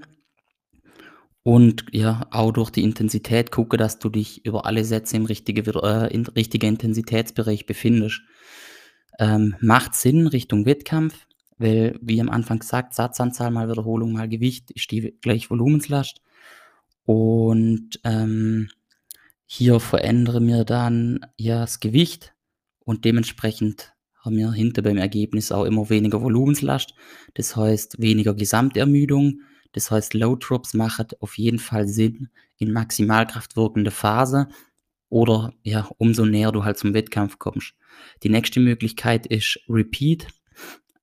und 1.44 1.86
ja, 1.92 2.28
auch 2.32 2.52
durch 2.52 2.72
die 2.72 2.84
Intensität 2.84 3.52
gucken, 3.52 3.78
dass 3.78 4.00
du 4.00 4.10
dich 4.10 4.46
über 4.46 4.66
alle 4.66 4.84
Sätze 4.84 5.16
im 5.16 5.26
richtige 5.26 5.66
wieder 5.66 6.10
äh, 6.10 6.14
im 6.14 6.24
richtigen 6.24 6.68
Intensitätsbereich 6.68 7.66
befindest. 7.66 8.22
Ähm, 9.20 9.56
macht 9.62 9.96
Sinn 9.96 10.28
Richtung 10.28 10.66
Wettkampf, 10.66 11.25
weil, 11.58 11.98
wie 12.02 12.22
am 12.22 12.30
Anfang 12.30 12.60
gesagt, 12.60 12.94
Satzanzahl 12.94 13.52
mal 13.52 13.70
Wiederholung 13.70 14.14
mal 14.14 14.28
Gewicht 14.30 14.72
ist 14.72 14.92
die 14.92 15.16
gleich 15.22 15.50
Volumenslast. 15.50 16.22
Und, 17.06 18.00
ähm, 18.04 18.70
hier 19.46 19.80
verändern 19.80 20.48
wir 20.48 20.66
dann 20.66 21.26
ja 21.38 21.62
das 21.62 21.80
Gewicht 21.80 22.34
und 22.80 23.06
dementsprechend 23.06 23.94
haben 24.18 24.38
wir 24.38 24.52
hinter 24.52 24.82
beim 24.82 24.98
Ergebnis 24.98 25.52
auch 25.52 25.66
immer 25.66 25.90
weniger 25.90 26.22
Volumenslast. 26.22 26.96
Das 27.36 27.56
heißt, 27.56 28.02
weniger 28.02 28.34
Gesamtermüdung. 28.34 29.42
Das 29.74 29.92
heißt, 29.92 30.16
Load 30.16 30.44
Drops 30.48 30.74
machen 30.74 31.08
auf 31.20 31.38
jeden 31.38 31.60
Fall 31.60 31.88
Sinn 31.88 32.30
in 32.58 32.72
Maximalkraft 32.72 33.56
wirkende 33.56 33.92
Phase 33.92 34.48
oder 35.10 35.54
ja, 35.62 35.88
umso 35.98 36.26
näher 36.26 36.52
du 36.52 36.64
halt 36.64 36.80
zum 36.80 36.94
Wettkampf 36.96 37.38
kommst. 37.38 37.76
Die 38.24 38.30
nächste 38.30 38.60
Möglichkeit 38.60 39.28
ist 39.28 39.60
Repeat. 39.70 40.28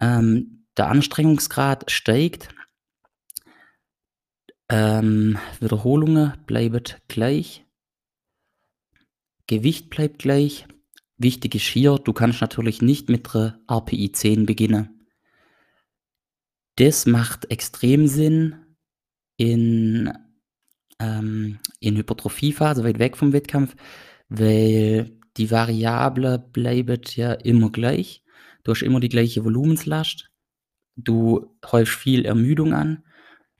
Ähm, 0.02 0.66
der 0.76 0.88
Anstrengungsgrad 0.88 1.90
steigt. 1.90 2.48
Ähm, 4.68 5.38
Wiederholungen 5.60 6.34
bleiben 6.46 6.82
gleich. 7.06 7.64
Gewicht 9.46 9.90
bleibt 9.90 10.18
gleich. 10.18 10.66
Wichtig 11.18 11.54
ist 11.54 11.66
hier, 11.66 11.96
du 11.96 12.12
kannst 12.12 12.40
natürlich 12.40 12.82
nicht 12.82 13.08
mit 13.08 13.32
der 13.32 13.60
RPI 13.70 14.10
10 14.10 14.44
beginnen. 14.44 15.06
Das 16.76 17.06
macht 17.06 17.50
extrem 17.50 18.08
Sinn 18.08 18.56
in, 19.36 20.12
ähm, 20.98 21.60
in 21.78 21.96
Hypertrophiephase, 21.96 22.82
weit 22.82 22.98
weg 22.98 23.16
vom 23.16 23.32
Wettkampf, 23.32 23.76
weil 24.28 25.20
die 25.36 25.50
Variable 25.50 26.38
bleibt 26.38 27.14
ja 27.14 27.34
immer 27.34 27.70
gleich. 27.70 28.24
Du 28.64 28.72
hast 28.72 28.82
immer 28.82 29.00
die 29.00 29.08
gleiche 29.08 29.44
Volumenslast. 29.44 30.30
Du 30.96 31.56
häufst 31.66 31.94
viel 31.94 32.24
Ermüdung 32.24 32.74
an 32.74 33.04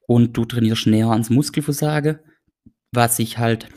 und 0.07 0.37
du 0.37 0.45
trainierst 0.45 0.87
näher 0.87 1.09
ans 1.09 1.31
Muskelversagen, 1.31 2.19
was 2.93 3.17
sich 3.17 3.39
halt 3.39 3.69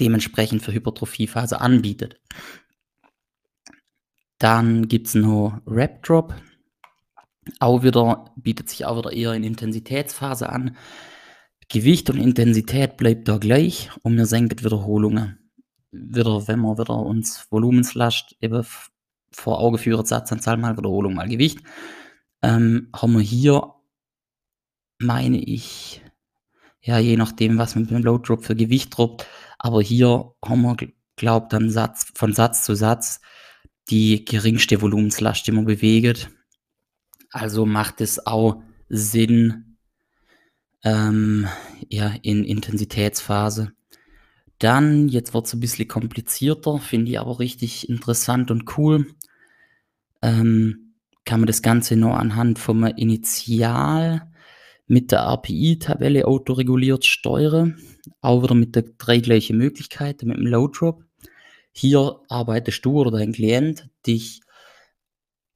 dementsprechend 0.00 0.62
für 0.62 0.72
Hypertrophiephase 0.72 1.60
anbietet. 1.60 2.20
Dann 4.38 4.88
gibt's 4.88 5.14
noch 5.14 5.60
Rep 5.66 6.02
Drop. 6.02 6.34
Auch 7.60 7.82
wieder 7.82 8.32
bietet 8.36 8.68
sich 8.68 8.84
auch 8.84 8.98
wieder 8.98 9.12
eher 9.12 9.32
in 9.32 9.44
Intensitätsphase 9.44 10.48
an. 10.48 10.76
Gewicht 11.68 12.10
und 12.10 12.18
Intensität 12.18 12.96
bleibt 12.96 13.28
da 13.28 13.38
gleich 13.38 13.90
und 14.02 14.16
wir 14.16 14.26
senken 14.26 14.64
Wiederholungen. 14.64 15.50
Wieder, 15.90 16.46
wenn 16.46 16.60
wir 16.60 16.78
wieder 16.78 16.98
uns 16.98 17.46
Volumenslast 17.50 18.36
eben 18.40 18.64
vor 19.32 19.60
Augen 19.60 19.78
führen, 19.78 20.06
Satzanzahl 20.06 20.56
mal 20.56 20.76
Wiederholung 20.76 21.14
mal 21.14 21.28
Gewicht, 21.28 21.60
ähm, 22.42 22.88
haben 22.94 23.14
wir 23.14 23.20
hier, 23.20 23.74
meine 24.98 25.38
ich, 25.38 26.02
ja, 26.80 26.98
je 26.98 27.16
nachdem, 27.16 27.58
was 27.58 27.74
man 27.74 27.84
mit 27.84 27.90
dem 27.90 28.02
Load 28.02 28.26
Drop 28.26 28.44
für 28.44 28.56
Gewicht 28.56 28.96
droppt, 28.96 29.26
aber 29.58 29.82
hier 29.82 30.32
haben 30.44 30.62
wir, 30.62 30.76
glaube 31.16 31.46
dann 31.50 31.70
Satz, 31.70 32.12
von 32.14 32.32
Satz 32.32 32.64
zu 32.64 32.74
Satz 32.74 33.20
die 33.90 34.24
geringste 34.24 34.80
Volumenslast, 34.80 35.46
die 35.46 35.52
man 35.52 35.64
bewegt. 35.64 36.30
Also 37.30 37.66
macht 37.66 38.00
es 38.00 38.26
auch 38.26 38.62
Sinn, 38.88 39.78
ähm, 40.84 41.48
ja, 41.88 42.14
in 42.22 42.44
Intensitätsphase. 42.44 43.72
Dann, 44.58 45.08
jetzt 45.08 45.34
wird 45.34 45.46
es 45.46 45.54
ein 45.54 45.60
bisschen 45.60 45.88
komplizierter, 45.88 46.78
finde 46.78 47.10
ich 47.10 47.20
aber 47.20 47.38
richtig 47.38 47.88
interessant 47.88 48.50
und 48.50 48.78
cool. 48.78 49.06
Ähm, 50.22 50.94
kann 51.24 51.40
man 51.40 51.46
das 51.46 51.60
Ganze 51.60 51.96
nur 51.96 52.18
anhand 52.18 52.58
vom 52.58 52.84
Initial 52.84 54.30
mit 54.86 55.10
der 55.12 55.20
RPI-Tabelle 55.20 56.26
autoreguliert 56.26 57.04
steuern. 57.04 57.78
Auch 58.20 58.42
wieder 58.42 58.54
mit 58.54 58.76
der 58.76 58.84
drei 58.96 59.18
gleichen 59.18 59.58
Möglichkeiten, 59.58 60.28
mit 60.28 60.36
dem 60.36 60.46
Load 60.46 60.78
Drop. 60.78 61.04
Hier 61.72 62.20
arbeitest 62.28 62.84
du 62.84 63.00
oder 63.00 63.10
dein 63.10 63.32
Klient 63.32 63.90
dich 64.06 64.40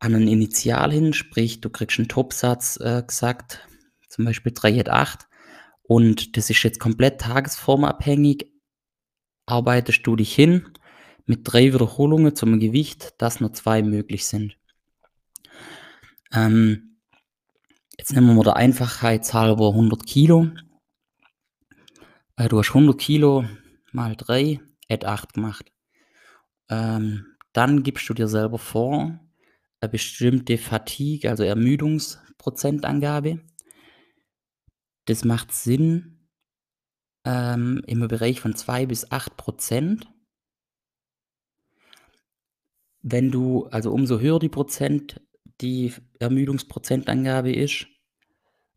an 0.01 0.15
ein 0.15 0.29
Initial 0.29 0.93
hin, 0.93 1.13
sprich, 1.13 1.61
du 1.61 1.71
kriegst 1.71 1.99
einen 1.99 2.09
Topsatz 2.09 2.79
äh, 2.81 3.03
gesagt, 3.07 3.67
zum 4.09 4.25
Beispiel 4.25 4.53
3 4.55 4.87
8 4.87 5.29
und 5.83 6.37
das 6.37 6.51
ist 6.51 6.63
jetzt 6.63 6.81
komplett 6.81 7.21
tagesformabhängig. 7.21 8.51
Arbeitest 9.51 10.07
du 10.07 10.17
dich 10.17 10.35
hin 10.35 10.69
mit 11.27 11.41
drei 11.45 11.73
Wiederholungen 11.73 12.35
zum 12.35 12.59
Gewicht, 12.61 13.15
dass 13.19 13.41
nur 13.41 13.53
zwei 13.53 13.83
möglich 13.83 14.27
sind. 14.27 14.57
Ähm, 16.33 16.97
jetzt 17.99 18.13
nehmen 18.13 18.29
wir 18.29 18.35
mal 18.35 18.45
der 18.45 18.57
Einfachheit 18.57 19.33
halber 19.35 19.69
100 19.69 20.07
Kilo. 20.07 20.51
Äh, 22.37 22.49
du 22.49 22.59
hast 22.59 22.71
100 22.71 22.99
Kilo 22.99 23.45
mal 23.93 24.15
3, 24.17 24.61
add 24.89 25.07
8 25.07 25.35
gemacht. 25.35 25.73
Ähm, 26.69 27.27
dann 27.53 27.83
gibst 27.83 28.09
du 28.09 28.15
dir 28.15 28.29
selber 28.29 28.59
vor, 28.59 29.19
eine 29.81 29.89
bestimmte 29.91 30.59
Fatigue, 30.59 31.29
also 31.29 31.43
Ermüdungsprozentangabe. 31.43 33.41
Das 35.07 35.25
macht 35.25 35.53
Sinn 35.53 36.20
ähm, 37.25 37.83
im 37.87 38.07
Bereich 38.09 38.41
von 38.41 38.55
2 38.55 38.87
bis 38.87 39.11
8 39.11 39.37
Prozent. 39.37 40.09
Wenn 43.03 43.31
du, 43.31 43.67
also 43.67 43.93
umso 43.93 44.21
höher 44.21 44.39
die 44.39 44.49
Prozent, 44.49 45.21
die 45.61 45.93
Ermüdungsprozentangabe 46.19 47.53
ist, 47.53 47.87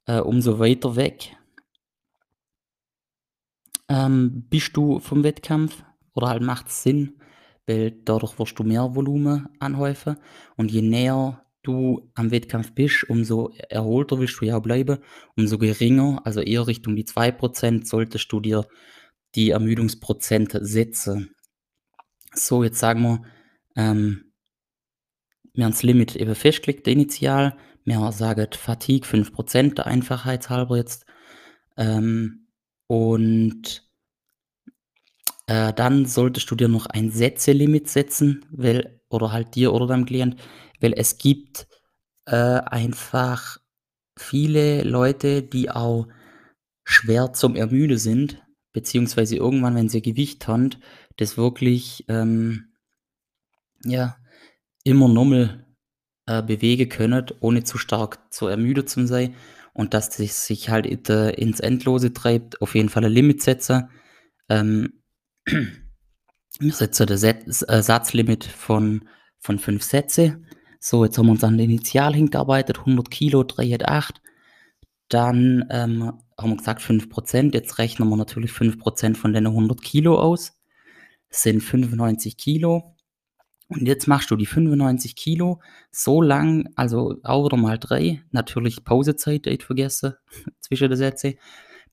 äh, 0.05 0.19
umso 0.19 0.59
weiter 0.59 0.95
weg 0.95 1.35
ähm, 3.89 4.45
bist 4.49 4.75
du 4.75 4.99
vom 4.99 5.23
Wettkampf 5.23 5.83
oder 6.13 6.29
halt 6.29 6.41
macht 6.41 6.67
es 6.67 6.83
Sinn, 6.83 7.19
weil 7.67 7.91
dadurch 7.91 8.37
wirst 8.39 8.57
du 8.59 8.63
mehr 8.63 8.95
Volumen 8.95 9.47
anhäufen 9.59 10.17
und 10.55 10.71
je 10.71 10.81
näher 10.81 11.42
du 11.63 12.11
am 12.15 12.31
Wettkampf 12.31 12.73
bist, 12.73 13.05
umso 13.09 13.53
erholter 13.69 14.19
willst 14.19 14.39
du 14.41 14.45
ja 14.45 14.59
bleiben, 14.59 14.99
umso 15.35 15.57
geringer, 15.57 16.21
also 16.25 16.41
eher 16.41 16.67
Richtung 16.67 16.95
die 16.95 17.05
2%, 17.05 17.87
solltest 17.87 18.31
du 18.31 18.39
dir 18.39 18.65
die 19.35 19.51
Ermüdungsprozente 19.51 20.65
setzen. 20.65 21.35
So, 22.33 22.63
jetzt 22.63 22.79
sagen 22.79 23.01
wir, 23.01 23.21
ähm, 23.75 24.33
wir 25.53 25.65
haben 25.65 25.71
das 25.71 25.83
Limit 25.83 26.15
eben 26.15 26.35
festgelegt, 26.35 26.87
initial. 26.87 27.57
Wir 27.85 28.11
sagen 28.11 28.47
Fatigue 28.53 29.07
5%, 29.07 29.75
der 29.75 29.87
Einfachheit 29.87 30.49
halber 30.49 30.77
jetzt. 30.77 31.05
Ähm, 31.77 32.47
und 32.87 33.83
Äh, 35.47 35.73
dann 35.73 36.05
solltest 36.05 36.49
du 36.51 36.55
dir 36.55 36.67
noch 36.69 36.85
ein 36.85 37.11
Sätze-Limit 37.11 37.89
setzen, 37.89 38.45
weil 38.51 39.01
oder 39.09 39.31
halt 39.31 39.55
dir 39.55 39.73
oder 39.73 39.87
deinem 39.87 40.05
Klient, 40.05 40.37
weil 40.83 40.93
es 40.97 41.17
gibt, 41.17 41.67
äh, 42.25 42.35
einfach 42.35 43.57
viele 44.19 44.83
Leute, 44.83 45.41
die 45.43 45.71
auch 45.71 46.07
schwer 46.85 47.33
zum 47.33 47.55
Ermüden 47.55 47.97
sind, 47.97 48.43
beziehungsweise 48.73 49.37
irgendwann, 49.37 49.75
wenn 49.75 49.89
sie 49.89 50.01
Gewicht 50.01 50.47
haben, 50.47 50.71
das 51.17 51.37
wirklich, 51.37 52.05
ähm 52.09 52.69
ja, 53.85 54.17
immer 54.83 55.07
normal, 55.07 55.65
äh, 56.25 56.41
bewegen 56.41 56.89
können, 56.89 57.25
ohne 57.41 57.63
zu 57.63 57.77
stark 57.77 58.33
zu 58.33 58.47
ermüdet 58.47 58.89
zu 58.89 59.05
sein 59.07 59.35
und 59.73 59.93
dass 59.93 60.09
das 60.09 60.45
sich 60.45 60.69
halt 60.69 60.85
in 60.85 61.03
de 61.03 61.33
ins 61.35 61.59
Endlose 61.59 62.13
treibt, 62.13 62.61
auf 62.61 62.75
jeden 62.75 62.89
Fall 62.89 63.05
ein 63.05 63.11
Limit 63.11 63.41
setzen. 63.41 63.89
Ähm, 64.49 65.03
wir 66.59 66.73
setzen 66.73 67.07
das 67.07 67.21
Satzlimit 67.85 68.45
von 68.45 69.07
von 69.39 69.59
5 69.59 69.83
Sätze. 69.83 70.41
So, 70.85 71.05
jetzt 71.05 71.17
haben 71.17 71.27
wir 71.27 71.31
uns 71.31 71.45
an 71.45 71.55
der 71.55 71.63
Initial 71.63 72.13
hingearbeitet, 72.13 72.79
100 72.79 73.09
Kilo, 73.09 73.45
3 73.45 73.77
Dann, 75.07 75.65
ähm, 75.69 76.11
haben 76.37 76.49
wir 76.49 76.57
gesagt 76.57 76.81
5% 76.81 77.53
Jetzt 77.53 77.77
rechnen 77.77 78.09
wir 78.09 78.17
natürlich 78.17 78.51
5% 78.51 79.15
von 79.15 79.31
den 79.31 79.47
100 79.47 79.81
Kilo 79.81 80.19
aus. 80.19 80.59
Das 81.29 81.43
sind 81.43 81.61
95 81.61 82.35
Kilo. 82.35 82.97
Und 83.69 83.87
jetzt 83.87 84.07
machst 84.07 84.29
du 84.29 84.35
die 84.35 84.45
95 84.45 85.15
Kilo 85.15 85.61
so 85.89 86.21
lang, 86.21 86.67
also 86.75 87.15
auch 87.23 87.45
wieder 87.45 87.55
mal 87.55 87.79
3, 87.79 88.21
natürlich 88.31 88.83
Pausezeit 88.83 89.45
nicht 89.45 89.63
vergessen 89.63 90.15
zwischen 90.59 90.89
den 90.89 90.97
Sätzen, 90.97 91.35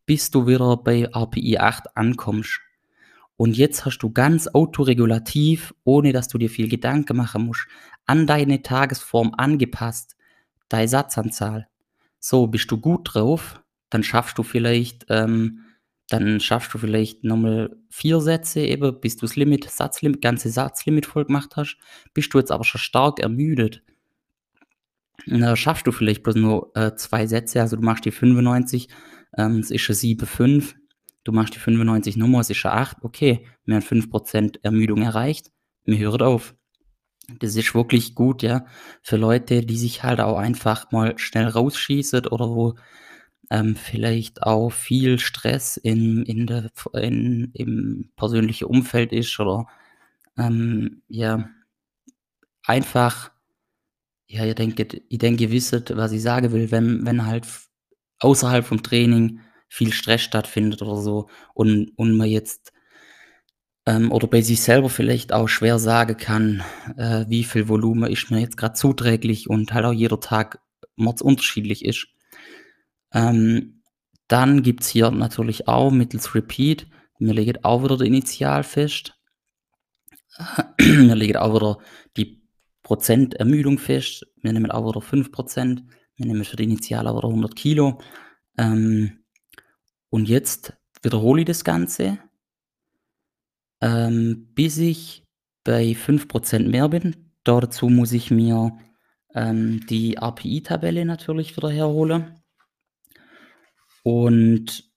bis 0.04 0.32
du 0.32 0.48
wieder 0.48 0.76
bei 0.78 1.04
RPI 1.04 1.58
8 1.58 1.96
ankommst. 1.96 2.58
Und 3.40 3.56
jetzt 3.56 3.86
hast 3.86 4.00
du 4.00 4.10
ganz 4.10 4.48
autoregulativ, 4.48 5.74
ohne 5.84 6.12
dass 6.12 6.28
du 6.28 6.36
dir 6.36 6.50
viel 6.50 6.68
Gedanken 6.68 7.16
machen 7.16 7.46
musst, 7.46 7.66
an 8.04 8.26
deine 8.26 8.60
Tagesform 8.60 9.32
angepasst, 9.34 10.14
deine 10.68 10.88
Satzanzahl. 10.88 11.66
So, 12.18 12.48
bist 12.48 12.70
du 12.70 12.76
gut 12.76 13.14
drauf, 13.14 13.62
dann 13.88 14.02
schaffst 14.02 14.36
du 14.36 14.42
vielleicht 14.42 15.06
ähm, 15.08 15.60
dann 16.08 16.38
schaffst 16.40 16.74
du 16.74 16.76
vielleicht 16.78 17.24
nochmal 17.24 17.74
vier 17.88 18.20
Sätze 18.20 18.60
eben, 18.60 19.00
bis 19.00 19.16
du 19.16 19.24
das 19.24 19.36
Limit, 19.36 19.70
Satzlimit, 19.70 20.20
ganze 20.20 20.50
Satzlimit 20.50 21.06
voll 21.06 21.24
gemacht 21.24 21.56
hast. 21.56 21.78
Bist 22.12 22.34
du 22.34 22.38
jetzt 22.38 22.52
aber 22.52 22.64
schon 22.64 22.80
stark 22.82 23.20
ermüdet, 23.20 23.82
dann 25.26 25.56
schaffst 25.56 25.86
du 25.86 25.92
vielleicht 25.92 26.24
bloß 26.24 26.34
nur 26.34 26.76
äh, 26.76 26.94
zwei 26.94 27.26
Sätze. 27.26 27.62
Also 27.62 27.76
du 27.76 27.82
machst 27.82 28.04
die 28.04 28.10
95, 28.10 28.88
ähm, 29.38 29.60
es 29.60 29.70
ist 29.70 29.80
schon 29.80 29.96
7,5. 29.96 30.74
Du 31.24 31.32
machst 31.32 31.54
die 31.54 31.58
95 31.58 32.16
Nummer, 32.16 32.40
es 32.40 32.50
ist 32.50 32.56
schon 32.58 32.70
8. 32.70 32.98
Okay, 33.02 33.46
wir 33.64 33.74
haben 33.76 33.82
5% 33.82 34.60
Ermüdung 34.62 35.02
erreicht. 35.02 35.50
Wir 35.84 35.98
hören 35.98 36.22
auf. 36.22 36.54
Das 37.38 37.54
ist 37.56 37.74
wirklich 37.74 38.14
gut, 38.14 38.42
ja, 38.42 38.66
für 39.02 39.16
Leute, 39.16 39.64
die 39.64 39.76
sich 39.78 40.02
halt 40.02 40.20
auch 40.20 40.36
einfach 40.38 40.90
mal 40.90 41.16
schnell 41.18 41.46
rausschießen 41.46 42.26
oder 42.26 42.48
wo 42.48 42.74
ähm, 43.50 43.76
vielleicht 43.76 44.42
auch 44.42 44.70
viel 44.70 45.18
Stress 45.18 45.76
in 45.76 46.24
in 46.24 46.46
der 46.46 46.70
in 46.94 47.50
im 47.54 48.10
persönlichen 48.16 48.66
Umfeld 48.66 49.12
ist 49.12 49.38
oder, 49.40 49.66
ähm, 50.38 51.02
ja, 51.08 51.48
einfach 52.64 53.30
ja, 54.26 54.44
ihr 54.44 54.54
denket 54.54 55.02
ich 55.08 55.18
denke, 55.18 55.44
ihr 55.44 55.50
wisset, 55.52 55.96
was 55.96 56.12
ich 56.12 56.22
sagen 56.22 56.52
will, 56.52 56.70
wenn 56.70 57.04
wenn 57.06 57.26
halt 57.26 57.46
außerhalb 58.20 58.64
vom 58.64 58.82
Training 58.82 59.40
viel 59.70 59.92
Stress 59.94 60.20
stattfindet 60.20 60.82
oder 60.82 60.96
so 60.96 61.28
und 61.54 61.92
und 61.96 62.14
man 62.16 62.28
jetzt 62.28 62.72
ähm, 63.86 64.12
oder 64.12 64.26
bei 64.26 64.42
sich 64.42 64.60
selber 64.60 64.90
vielleicht 64.90 65.32
auch 65.32 65.48
schwer 65.48 65.78
sagen 65.78 66.18
kann, 66.18 66.62
äh, 66.98 67.24
wie 67.28 67.44
viel 67.44 67.68
Volumen 67.68 68.10
ist 68.10 68.30
mir 68.30 68.40
jetzt 68.40 68.58
gerade 68.58 68.74
zuträglich 68.74 69.48
und 69.48 69.72
halt 69.72 69.86
auch 69.86 69.92
jeder 69.92 70.20
Tag 70.20 70.60
unterschiedlich 71.22 71.84
ist. 71.86 72.08
Ähm, 73.14 73.82
dann 74.28 74.62
es 74.82 74.88
hier 74.88 75.10
natürlich 75.10 75.66
auch 75.66 75.90
mittels 75.90 76.34
Repeat 76.34 76.86
wir 77.20 77.34
legen 77.34 77.62
auch 77.62 77.84
wieder 77.84 77.98
die 77.98 78.06
Initial 78.06 78.64
fest. 78.64 79.14
Wir 80.78 81.14
legen 81.14 81.36
auch 81.36 81.54
wieder 81.54 81.78
die 82.16 82.42
Prozent 82.82 83.34
Ermüdung 83.34 83.78
fest. 83.78 84.26
Wir 84.40 84.54
nehmen 84.54 84.70
auch 84.70 84.88
wieder 84.88 85.00
5% 85.00 85.82
Wir 86.16 86.26
nehmen 86.26 86.44
für 86.44 86.56
die 86.56 86.64
Initial 86.64 87.06
auch 87.06 87.18
wieder 87.18 87.28
100 87.28 87.54
Kilo. 87.54 88.00
Ähm, 88.56 89.19
und 90.10 90.28
jetzt 90.28 90.74
wiederhole 91.02 91.42
ich 91.42 91.46
das 91.46 91.64
Ganze, 91.64 92.18
ähm, 93.80 94.52
bis 94.54 94.78
ich 94.78 95.24
bei 95.64 95.94
5% 95.94 96.68
mehr 96.68 96.88
bin. 96.88 97.32
Dazu 97.44 97.88
muss 97.88 98.12
ich 98.12 98.30
mir, 98.30 98.78
ähm, 99.34 99.86
die 99.88 100.18
API-Tabelle 100.18 101.04
natürlich 101.04 101.56
wieder 101.56 101.70
herholen 101.70 102.40
und 104.02 104.90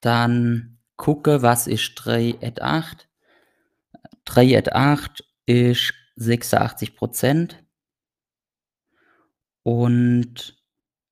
dann 0.00 0.78
gucke, 0.96 1.42
was 1.42 1.66
ist 1.66 1.94
3 1.94 2.38
at 2.42 2.60
8. 2.60 3.08
3 4.24 4.58
at 4.58 4.72
8 4.72 5.24
ist 5.46 5.94
86% 6.16 7.56
Und 9.62 10.55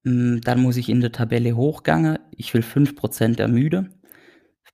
dann 0.04 0.60
muss 0.60 0.76
ich 0.76 0.90
in 0.90 1.00
der 1.00 1.12
Tabelle 1.12 1.56
hochgangen. 1.56 2.18
Ich 2.30 2.52
will 2.52 2.62
5% 2.62 3.40
ermüde. 3.40 3.88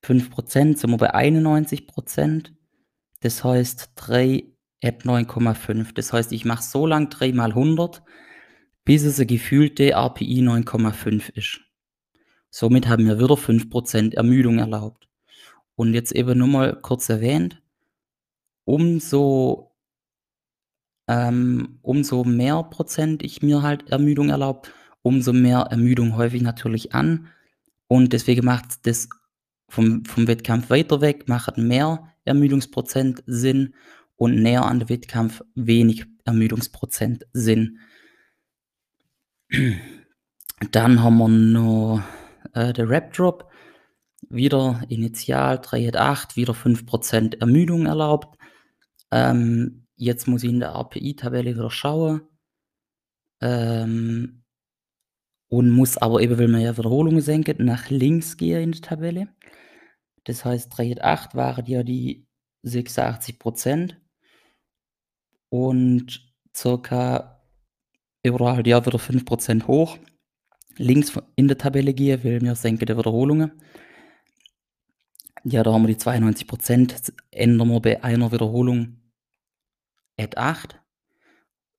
5% 0.03 0.77
sind 0.77 0.89
wir 0.89 0.97
bei 0.97 1.13
91% 1.13 2.51
Das 3.21 3.43
heißt 3.43 3.91
3 3.95 4.43
at 4.83 5.05
9,5. 5.05 5.93
Das 5.93 6.11
heißt, 6.11 6.31
ich 6.33 6.43
mache 6.43 6.63
so 6.63 6.85
lang 6.85 7.09
3 7.09 7.33
mal 7.33 7.51
100, 7.51 8.01
bis 8.83 9.03
es 9.03 9.19
eine 9.19 9.27
gefühlte 9.27 9.91
RPI 9.91 10.41
9,5 10.41 11.31
ist. 11.35 11.61
Somit 12.49 12.87
haben 12.87 13.07
wir 13.07 13.19
wieder 13.19 13.35
5% 13.35 14.15
Ermüdung 14.15 14.59
erlaubt. 14.59 15.07
Und 15.75 15.93
jetzt 15.93 16.11
eben 16.11 16.37
nur 16.37 16.47
mal 16.47 16.81
kurz 16.81 17.07
erwähnt, 17.07 17.61
umso 18.65 19.71
ähm, 21.07 21.79
umso 21.81 22.23
mehr 22.23 22.63
Prozent 22.63 23.23
ich 23.23 23.41
mir 23.41 23.61
halt 23.61 23.89
Ermüdung 23.89 24.29
erlaube, 24.29 24.69
umso 25.01 25.33
mehr 25.33 25.67
Ermüdung 25.69 26.15
häufe 26.15 26.37
ich 26.37 26.43
natürlich 26.43 26.93
an. 26.93 27.27
Und 27.87 28.13
deswegen 28.13 28.45
macht 28.45 28.85
das 28.85 29.09
vom 29.69 30.03
vom 30.05 30.27
Wettkampf 30.27 30.69
weiter 30.69 31.01
weg 31.01 31.27
macht 31.29 31.57
mehr 31.57 32.07
Ermüdungsprozent 32.25 33.23
Sinn 33.25 33.73
und 34.15 34.35
näher 34.35 34.65
an 34.65 34.79
den 34.79 34.89
Wettkampf 34.89 35.41
wenig 35.55 36.05
Ermüdungsprozent 36.25 37.25
Sinn. 37.33 37.79
Dann 40.71 41.01
haben 41.01 41.17
wir 41.17 41.27
noch 41.27 42.03
äh, 42.53 42.73
der 42.73 42.89
Rap 42.89 43.13
Drop. 43.13 43.49
Wieder 44.29 44.83
initial 44.87 45.57
3,8, 45.57 46.35
wieder 46.35 46.53
5% 46.53 47.39
Ermüdung 47.39 47.87
erlaubt. 47.87 48.37
Ähm, 49.09 49.87
jetzt 49.95 50.27
muss 50.27 50.43
ich 50.43 50.51
in 50.51 50.59
der 50.59 50.75
API-Tabelle 50.75 51.55
wieder 51.55 51.71
schauen. 51.71 52.21
Ähm, 53.41 54.40
und 55.51 55.69
muss 55.69 55.97
aber 55.97 56.21
eben, 56.21 56.39
weil 56.39 56.47
man 56.47 56.61
ja 56.61 56.77
Wiederholungen 56.77 57.19
senken, 57.19 57.65
nach 57.65 57.89
links 57.89 58.37
gehen 58.37 58.63
in 58.63 58.71
der 58.71 58.81
Tabelle. 58.81 59.27
Das 60.23 60.45
heißt, 60.45 60.71
3,8 60.73 61.35
waren 61.35 61.65
ja 61.65 61.83
die 61.83 62.25
86% 62.63 63.95
und 65.49 66.33
circa 66.55 67.43
oder 68.25 68.55
halt 68.55 68.67
ja 68.67 68.85
wieder 68.85 68.97
5% 68.97 69.67
hoch 69.67 69.97
links 70.77 71.19
in 71.35 71.49
der 71.49 71.57
Tabelle 71.57 71.93
gehe, 71.93 72.23
weil 72.23 72.41
wir 72.41 72.55
senken 72.55 72.85
die 72.85 72.97
Wiederholungen. 72.97 73.51
Ja, 75.43 75.63
da 75.63 75.73
haben 75.73 75.85
wir 75.85 75.93
die 75.93 75.99
92% 75.99 77.11
ändern 77.31 77.67
wir 77.67 77.81
bei 77.81 78.01
einer 78.01 78.31
Wiederholung 78.31 79.01
at 80.17 80.37
8 80.37 80.79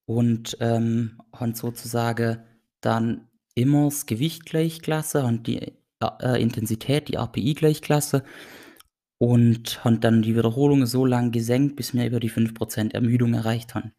und 0.04 0.58
ähm, 0.60 1.22
haben 1.32 1.54
sozusagen 1.54 2.42
dann 2.82 3.28
immer 3.54 3.84
das 3.84 4.06
Gewicht 4.06 4.46
gleichklasse 4.46 5.24
und 5.24 5.46
die 5.46 5.72
äh, 6.00 6.42
Intensität, 6.42 7.08
die 7.08 7.18
API 7.18 7.54
gleichklasse 7.54 8.24
und 9.18 9.84
haben 9.84 10.00
dann 10.00 10.22
die 10.22 10.34
Wiederholungen 10.36 10.86
so 10.86 11.06
lang 11.06 11.30
gesenkt, 11.32 11.76
bis 11.76 11.94
wir 11.94 12.06
über 12.06 12.20
die 12.20 12.30
5% 12.30 12.94
Ermüdung 12.94 13.34
erreicht 13.34 13.74
haben. 13.74 13.92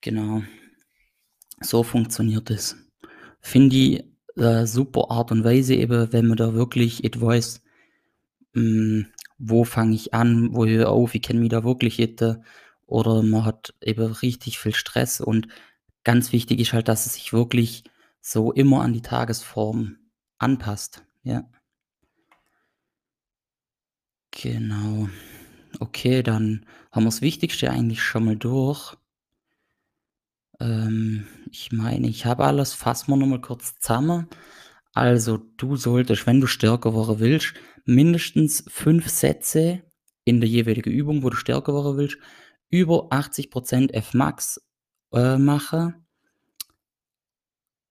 Genau. 0.00 0.42
So 1.60 1.82
funktioniert 1.82 2.50
es 2.50 2.76
finde 3.40 3.76
ich 3.76 4.04
äh, 4.36 4.66
super 4.66 5.10
Art 5.10 5.32
und 5.32 5.44
Weise 5.44 5.74
eben, 5.74 6.12
wenn 6.12 6.26
man 6.28 6.36
da 6.36 6.54
wirklich 6.54 7.04
et 7.04 7.20
weiß, 7.20 7.62
hm, 8.54 9.06
wo 9.38 9.64
fange 9.64 9.94
ich 9.94 10.14
an, 10.14 10.54
wo 10.54 10.66
höre 10.66 10.88
auf, 10.90 11.14
ich 11.14 11.22
kenne 11.22 11.40
mich 11.40 11.50
da 11.50 11.64
wirklich 11.64 11.98
hätte 11.98 12.42
oder 12.86 13.22
man 13.22 13.44
hat 13.44 13.74
eben 13.82 14.06
richtig 14.12 14.58
viel 14.58 14.74
Stress 14.74 15.20
und 15.20 15.48
ganz 16.08 16.32
wichtig 16.32 16.58
ist 16.58 16.72
halt, 16.72 16.88
dass 16.88 17.04
es 17.04 17.12
sich 17.12 17.34
wirklich 17.34 17.84
so 18.22 18.50
immer 18.50 18.80
an 18.80 18.94
die 18.94 19.02
Tagesform 19.02 19.98
anpasst, 20.38 21.04
ja. 21.22 21.44
Genau. 24.30 25.10
Okay, 25.80 26.22
dann 26.22 26.64
haben 26.92 27.02
wir 27.02 27.10
das 27.10 27.20
Wichtigste 27.20 27.70
eigentlich 27.70 28.02
schon 28.02 28.24
mal 28.24 28.36
durch. 28.36 28.96
Ähm, 30.60 31.26
ich 31.50 31.72
meine, 31.72 32.08
ich 32.08 32.24
habe 32.24 32.46
alles. 32.46 32.72
Fassen 32.72 33.10
wir 33.12 33.16
noch 33.18 33.26
mal 33.26 33.42
kurz 33.42 33.78
zusammen. 33.78 34.28
Also, 34.94 35.36
du 35.36 35.76
solltest, 35.76 36.26
wenn 36.26 36.40
du 36.40 36.46
stärker 36.46 36.94
werden 36.94 37.20
willst, 37.20 37.52
mindestens 37.84 38.64
5 38.68 39.10
Sätze 39.10 39.82
in 40.24 40.40
der 40.40 40.48
jeweiligen 40.48 40.90
Übung, 40.90 41.22
wo 41.22 41.28
du 41.28 41.36
stärker 41.36 41.74
werden 41.74 41.98
willst, 41.98 42.16
über 42.70 43.12
80% 43.12 43.92
Fmax, 44.00 44.58
äh, 45.12 45.38
machen 45.38 46.06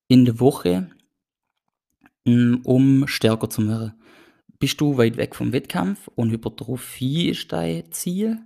in 0.08 0.26
der 0.26 0.40
Woche, 0.40 0.90
hm, 2.26 2.62
um 2.64 3.08
stärker 3.08 3.50
zu 3.50 3.68
werden. 3.68 3.94
Bist 4.60 4.82
du 4.82 4.98
weit 4.98 5.18
weg 5.18 5.36
vom 5.36 5.52
Wettkampf 5.52 6.08
und 6.16 6.32
Hypertrophie 6.32 7.30
ist 7.30 7.52
dein 7.52 7.92
Ziel, 7.92 8.40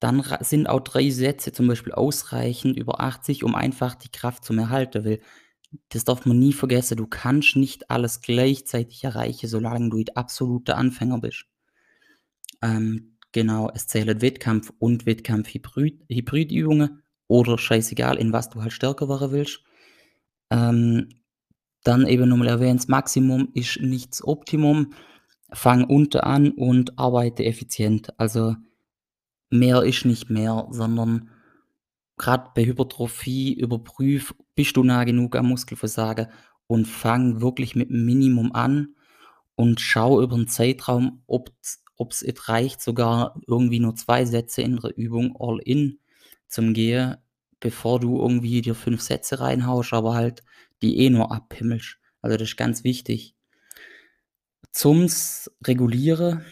dann 0.00 0.22
sind 0.40 0.68
auch 0.68 0.80
3 0.80 1.10
Sätze 1.10 1.52
zum 1.52 1.66
Beispiel 1.68 1.92
ausreichend 1.92 2.78
über 2.78 3.00
80, 3.00 3.44
um 3.44 3.54
einfach 3.54 3.94
die 3.94 4.10
Kraft 4.10 4.44
zu 4.44 4.52
erhalten, 4.54 5.04
weil 5.04 5.20
das 5.88 6.04
darf 6.04 6.26
man 6.26 6.38
nie 6.38 6.52
vergessen, 6.52 6.96
du 6.96 7.06
kannst 7.06 7.56
nicht 7.56 7.90
alles 7.90 8.20
gleichzeitig 8.20 9.04
erreichen, 9.04 9.48
solange 9.48 9.90
du 9.90 10.02
absoluter 10.14 10.76
Anfänger 10.76 11.20
bist. 11.20 11.46
Ähm, 12.62 13.18
genau, 13.32 13.70
es 13.74 13.86
zählen 13.86 14.20
Wettkampf 14.20 14.72
und 14.78 15.06
Wettkampf-Hybrid 15.06 16.04
Hybridübungen 16.08 17.02
oder 17.28 17.58
scheißegal, 17.58 18.16
in 18.18 18.32
was 18.32 18.50
du 18.50 18.62
halt 18.62 18.72
stärker 18.72 19.08
werden 19.08 19.32
willst. 19.32 19.62
Ähm, 20.50 21.08
dann 21.84 22.06
eben 22.06 22.28
noch 22.28 22.36
mal 22.38 22.48
erwähnt, 22.48 22.88
Maximum 22.88 23.48
ist 23.54 23.80
nicht 23.80 24.12
das 24.12 24.24
Optimum. 24.26 24.92
Fang 25.52 25.84
unten 25.84 26.20
an 26.20 26.52
und 26.52 26.98
arbeite 26.98 27.44
effizient. 27.44 28.10
Also, 28.20 28.56
mehr 29.50 29.82
ist 29.84 30.04
nicht 30.06 30.30
mehr, 30.30 30.68
sondern 30.70 31.30
grad 32.18 32.54
bei 32.54 32.66
Hypertrophie 32.66 33.54
überprüf, 33.54 34.34
bist 34.56 34.76
du 34.76 34.84
nah 34.84 35.04
genug 35.04 35.36
am 35.36 35.48
Muskelversagen 35.48 36.28
und 36.68 36.86
fang 36.88 37.40
wirklich 37.42 37.76
mit 37.76 37.90
Minimum 37.90 38.52
an 38.54 38.96
und 39.56 39.80
schau 39.80 40.22
über 40.22 40.36
'n 40.36 40.48
Zeitraum, 40.48 41.22
ob's 41.28 42.22
et 42.22 42.48
reicht, 42.48 42.82
sogar 42.82 43.40
irgendwie 43.48 43.80
nur 43.80 43.96
2 43.96 44.24
Sätze 44.26 44.62
in 44.62 44.76
der 44.78 44.96
Übung 44.98 45.36
all 45.40 45.60
in 45.64 45.98
zum 46.48 46.74
Gehen, 46.74 47.16
bevor 47.60 48.00
du 48.00 48.18
irgendwie 48.20 48.60
dir 48.62 48.74
5 48.74 49.00
Sätze 49.00 49.40
reinhaust, 49.40 49.92
aber 49.92 50.14
halt 50.14 50.42
die 50.82 50.98
eh 50.98 51.10
nur 51.10 51.32
abhimmelst. 51.32 51.98
Also, 52.22 52.36
das 52.36 52.48
ist 52.50 52.56
ganz 52.56 52.84
wichtig. 52.84 53.34
Zum's 54.72 55.50
Regulieren, 55.66 56.44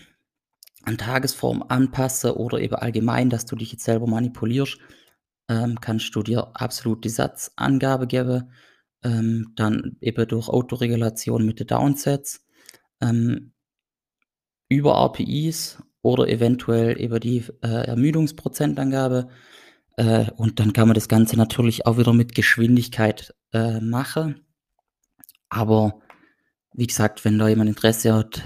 an 0.83 0.99
Tagesform 0.99 1.63
anpassen 1.69 2.33
oder 2.33 2.61
eben 2.61 2.75
allgemein, 2.75 3.31
dass 3.31 3.47
du 3.47 3.57
dich 3.57 3.73
jetzt 3.73 3.85
selber 3.85 4.07
manipulierst, 4.07 4.79
ähm, 5.49 5.81
kannst 5.81 6.15
du 6.15 6.23
dir 6.23 6.51
absolut 6.55 7.05
die 7.05 7.11
Satzangabe 7.11 8.07
geben, 8.07 8.51
ähm, 9.03 9.53
dann 9.57 9.97
eben 10.01 10.27
durch 10.29 10.49
Autoregulation 10.49 11.45
mit 11.47 11.61
den 11.61 11.67
Downsets, 11.67 12.45
ähm, 13.01 13.53
über 14.69 14.95
RPEs 14.95 15.83
oder 16.03 16.29
eventuell 16.29 16.99
über 17.01 17.21
die, 17.21 17.45
äh, 17.63 17.87
Ermüdungsprozentangabe. 17.87 19.29
Äh, 19.97 20.31
und 20.37 20.61
dann 20.61 20.73
kann 20.73 20.89
man 20.89 20.95
das 20.95 21.09
Ganze 21.09 21.37
natürlich 21.37 21.87
auch 21.87 21.99
wieder 21.99 22.13
mit 22.13 22.35
Geschwindigkeit, 22.35 23.35
äh, 23.53 23.81
machen. 23.81 24.41
Aber 25.49 26.01
wie 26.73 26.87
gesagt, 26.87 27.25
wenn 27.25 27.39
da 27.39 27.49
jemand 27.49 27.71
Interesse 27.71 28.15
hat 28.15 28.43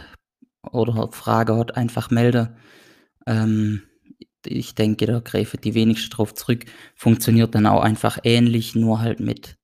oder 0.70 1.10
Frage 1.12 1.56
hat, 1.56 1.76
einfach 1.76 2.10
melden. 2.10 2.56
Ähm, 3.26 3.82
ich 4.44 4.74
denke, 4.74 5.06
da 5.06 5.20
greifen 5.20 5.60
die 5.62 5.74
wenigsten 5.74 6.10
drauf 6.10 6.34
zurück. 6.34 6.66
Funktioniert 6.94 7.54
dann 7.54 7.66
auch 7.66 7.82
einfach 7.82 8.18
ähnlich, 8.24 8.74
nur 8.74 9.00
halt 9.00 9.20
mit 9.20 9.56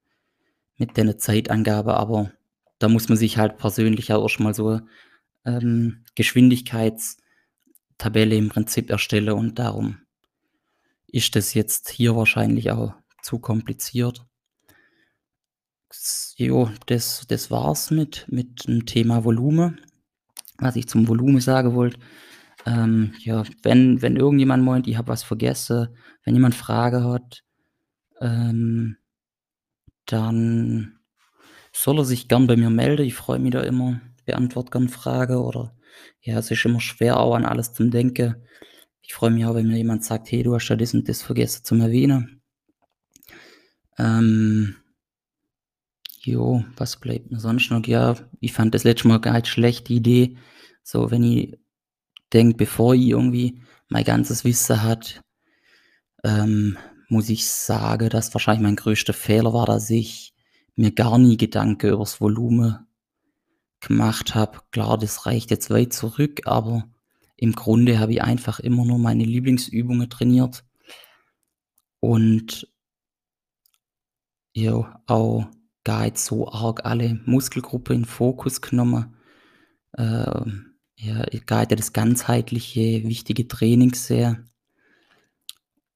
mit 0.76 0.96
den 0.96 1.18
Zeitangaben, 1.18 1.92
aber 1.92 2.32
da 2.78 2.88
muss 2.88 3.08
man 3.08 3.18
sich 3.18 3.38
halt 3.38 3.58
persönlich 3.58 4.12
auch 4.12 4.22
erst 4.22 4.40
mal 4.40 4.54
so, 4.54 4.80
ähm, 5.44 6.04
Geschwindigkeitstabelle 6.14 8.36
im 8.36 8.48
Prinzip 8.48 8.90
erstellen 8.90 9.34
und 9.34 9.58
darum 9.58 9.98
ist 11.14 11.36
das 11.36 11.54
jetzt 11.54 11.90
hier 11.90 12.16
wahrscheinlich 12.16 12.72
auch 12.72 12.94
zu 13.22 13.38
kompliziert. 13.38 14.26
Jo, 16.36 16.70
das 16.86 17.24
das 17.28 17.50
war's 17.50 17.90
mit 17.92 18.26
mit 18.28 18.66
dem 18.66 18.84
Thema 18.84 19.24
Volumen, 19.24 19.80
was 20.58 20.74
ich 20.76 20.88
zum 20.88 21.06
Volumen 21.06 21.40
sagen 21.40 21.74
wollte. 21.74 22.00
Ähm, 22.66 23.14
ja, 23.20 23.44
wenn 23.62 24.02
wenn 24.02 24.16
irgendjemand 24.16 24.64
meint, 24.64 24.88
ich 24.88 24.96
habe 24.96 25.08
was 25.08 25.22
vergessen, 25.22 25.88
wenn 26.24 26.34
jemand 26.34 26.54
Fragen 26.56 27.04
hat, 27.04 27.44
ähm 28.20 28.96
dann 30.06 30.98
soll 31.72 31.98
er 31.98 32.04
sich 32.04 32.28
gern 32.28 32.46
bei 32.46 32.56
mir 32.56 32.70
melden. 32.70 33.06
Ich 33.06 33.14
freue 33.14 33.38
mich 33.38 33.52
da 33.52 33.62
immer, 33.62 34.00
beantworte 34.26 34.70
gern 34.70 34.88
Fragen 34.88 35.36
oder 35.36 35.74
ja, 36.20 36.38
es 36.38 36.50
ist 36.50 36.64
immer 36.64 36.80
schwer, 36.80 37.18
auch 37.20 37.34
an 37.34 37.44
alles 37.46 37.72
zum 37.72 37.90
Denken. 37.90 38.36
Ich 39.06 39.14
freue 39.14 39.30
mich 39.30 39.44
auch, 39.44 39.54
wenn 39.54 39.68
mir 39.68 39.76
jemand 39.76 40.02
sagt: 40.02 40.32
„Hey, 40.32 40.42
du 40.42 40.54
hast 40.54 40.68
da 40.68 40.76
das 40.76 40.94
und 40.94 41.08
das 41.08 41.22
vergessen 41.22 41.62
zum 41.62 41.80
Erwähnen.“ 41.80 42.40
Ähm 43.98 44.76
jo, 46.22 46.64
was 46.76 46.96
bleibt 46.98 47.30
mir 47.30 47.38
sonst 47.40 47.70
noch? 47.70 47.86
Ja, 47.86 48.16
ich 48.40 48.52
fand 48.52 48.74
das 48.74 48.84
letzte 48.84 49.08
Mal 49.08 49.20
gar 49.20 49.34
nicht 49.34 49.46
schlecht, 49.48 49.88
die 49.88 49.96
Idee, 49.96 50.36
so 50.82 51.10
wenn 51.10 51.22
ich 51.22 51.56
denke, 52.32 52.56
bevor 52.58 52.94
ich 52.94 53.08
irgendwie 53.08 53.62
mein 53.88 54.04
ganzes 54.04 54.44
Wissen 54.44 54.82
hat, 54.82 55.22
ähm, 56.24 56.76
muss 57.08 57.28
ich 57.28 57.46
sagen, 57.48 58.08
dass 58.08 58.34
wahrscheinlich 58.34 58.62
mein 58.62 58.76
größter 58.76 59.12
Fehler 59.12 59.52
war, 59.52 59.66
dass 59.66 59.90
ich 59.90 60.34
mir 60.76 60.92
gar 60.92 61.18
nie 61.18 61.36
Gedanken 61.36 61.90
übers 61.92 62.20
Volumen 62.20 62.78
gemacht 63.80 64.34
habe. 64.34 64.60
Klar, 64.72 64.98
das 64.98 65.26
reicht 65.26 65.50
jetzt 65.50 65.70
weit 65.70 65.92
zurück, 65.92 66.42
aber 66.46 66.88
im 67.36 67.52
Grunde 67.52 67.98
habe 67.98 68.12
ich 68.12 68.22
einfach 68.22 68.60
immer 68.60 68.84
nur 68.84 68.98
meine 68.98 69.24
Lieblingsübungen 69.24 70.08
trainiert. 70.08 70.64
Und 72.00 72.68
ja, 74.54 75.02
auch 75.06 75.46
gar 75.84 76.04
nicht 76.04 76.18
so 76.18 76.48
arg 76.48 76.84
alle 76.84 77.20
Muskelgruppen 77.24 77.96
in 77.96 78.04
Fokus 78.04 78.60
genommen. 78.60 79.16
Ähm, 79.98 80.76
ja, 80.96 81.24
gar 81.46 81.60
nicht 81.60 81.72
das 81.72 81.92
ganzheitliche, 81.92 83.04
wichtige 83.04 83.48
Training 83.48 83.94
sehe. 83.94 84.44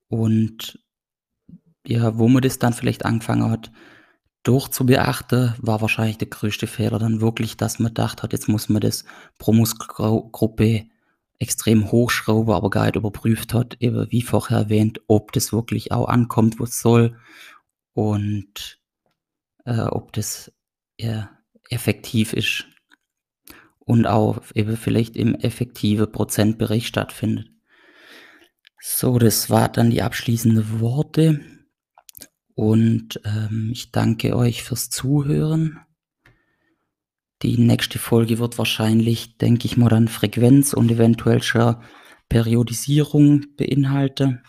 Und 0.09 0.79
ja, 1.87 2.19
wo 2.19 2.29
man 2.29 2.43
das 2.43 2.59
dann 2.59 2.73
vielleicht 2.73 3.05
angefangen 3.05 3.51
hat 3.51 3.71
durchzubeachten, 4.43 5.55
war 5.59 5.81
wahrscheinlich 5.81 6.19
der 6.19 6.29
größte 6.29 6.67
Fehler 6.67 6.99
dann 6.99 7.21
wirklich, 7.21 7.57
dass 7.57 7.79
man 7.79 7.89
gedacht 7.89 8.23
hat, 8.23 8.33
jetzt 8.33 8.49
muss 8.49 8.69
man 8.69 8.81
das 8.81 9.05
pro 9.39 9.53
Muskelgruppe 9.53 10.87
extrem 11.39 11.91
hochschrauben, 11.91 12.53
aber 12.53 12.71
gar 12.71 12.87
nicht 12.87 12.97
überprüft 12.97 13.55
hat, 13.55 13.77
eben 13.81 14.11
wie 14.11 14.23
vorher 14.23 14.59
erwähnt, 14.59 15.01
ob 15.07 15.33
das 15.33 15.53
wirklich 15.53 15.93
auch 15.93 16.09
ankommt, 16.09 16.59
wo's 16.59 16.81
soll 16.81 17.17
und, 17.93 18.81
äh, 19.65 19.83
ob 19.83 20.13
das, 20.13 20.53
effektiv 21.71 22.33
ist 22.33 22.65
und 23.79 24.07
auch 24.07 24.43
eben 24.55 24.77
vielleicht 24.77 25.17
im 25.17 25.37
effektiven 25.37 26.11
Prozentbereich 26.11 26.87
stattfindet. 26.89 27.51
So, 28.81 29.19
das 29.19 29.49
war 29.49 29.69
dann 29.69 29.91
die 29.91 30.03
abschließende 30.03 30.81
Worte 30.81 31.41
und, 32.55 33.21
ähm, 33.25 33.71
ich 33.73 33.93
danke 33.93 34.37
euch 34.37 34.65
fürs 34.65 34.91
Zuhören. 34.91 35.79
Die 37.43 37.59
nächste 37.59 37.99
Folge 37.99 38.39
wird 38.39 38.59
wahrscheinlich, 38.59 39.37
denke 39.39 39.67
ich 39.67 39.77
mal, 39.77 39.89
dann 39.89 40.09
Frequenz 40.09 40.73
und 40.73 40.91
eventuell 40.91 41.43
schon 41.43 41.77
Periodisierung 42.29 43.47
beinhalten. 43.57 44.43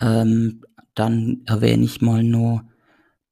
Ähm, 0.00 0.62
dann 0.94 1.42
erwähne 1.46 1.84
ich 1.84 2.00
mal 2.00 2.24
noch, 2.24 2.62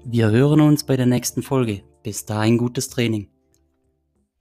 Wir 0.05 0.31
hören 0.31 0.61
uns 0.61 0.85
bei 0.85 0.97
der 0.97 1.07
nächsten 1.07 1.43
Folge. 1.43 1.83
Bis 2.03 2.25
dahin 2.25 2.57
gutes 2.57 2.89
Training. 2.89 3.29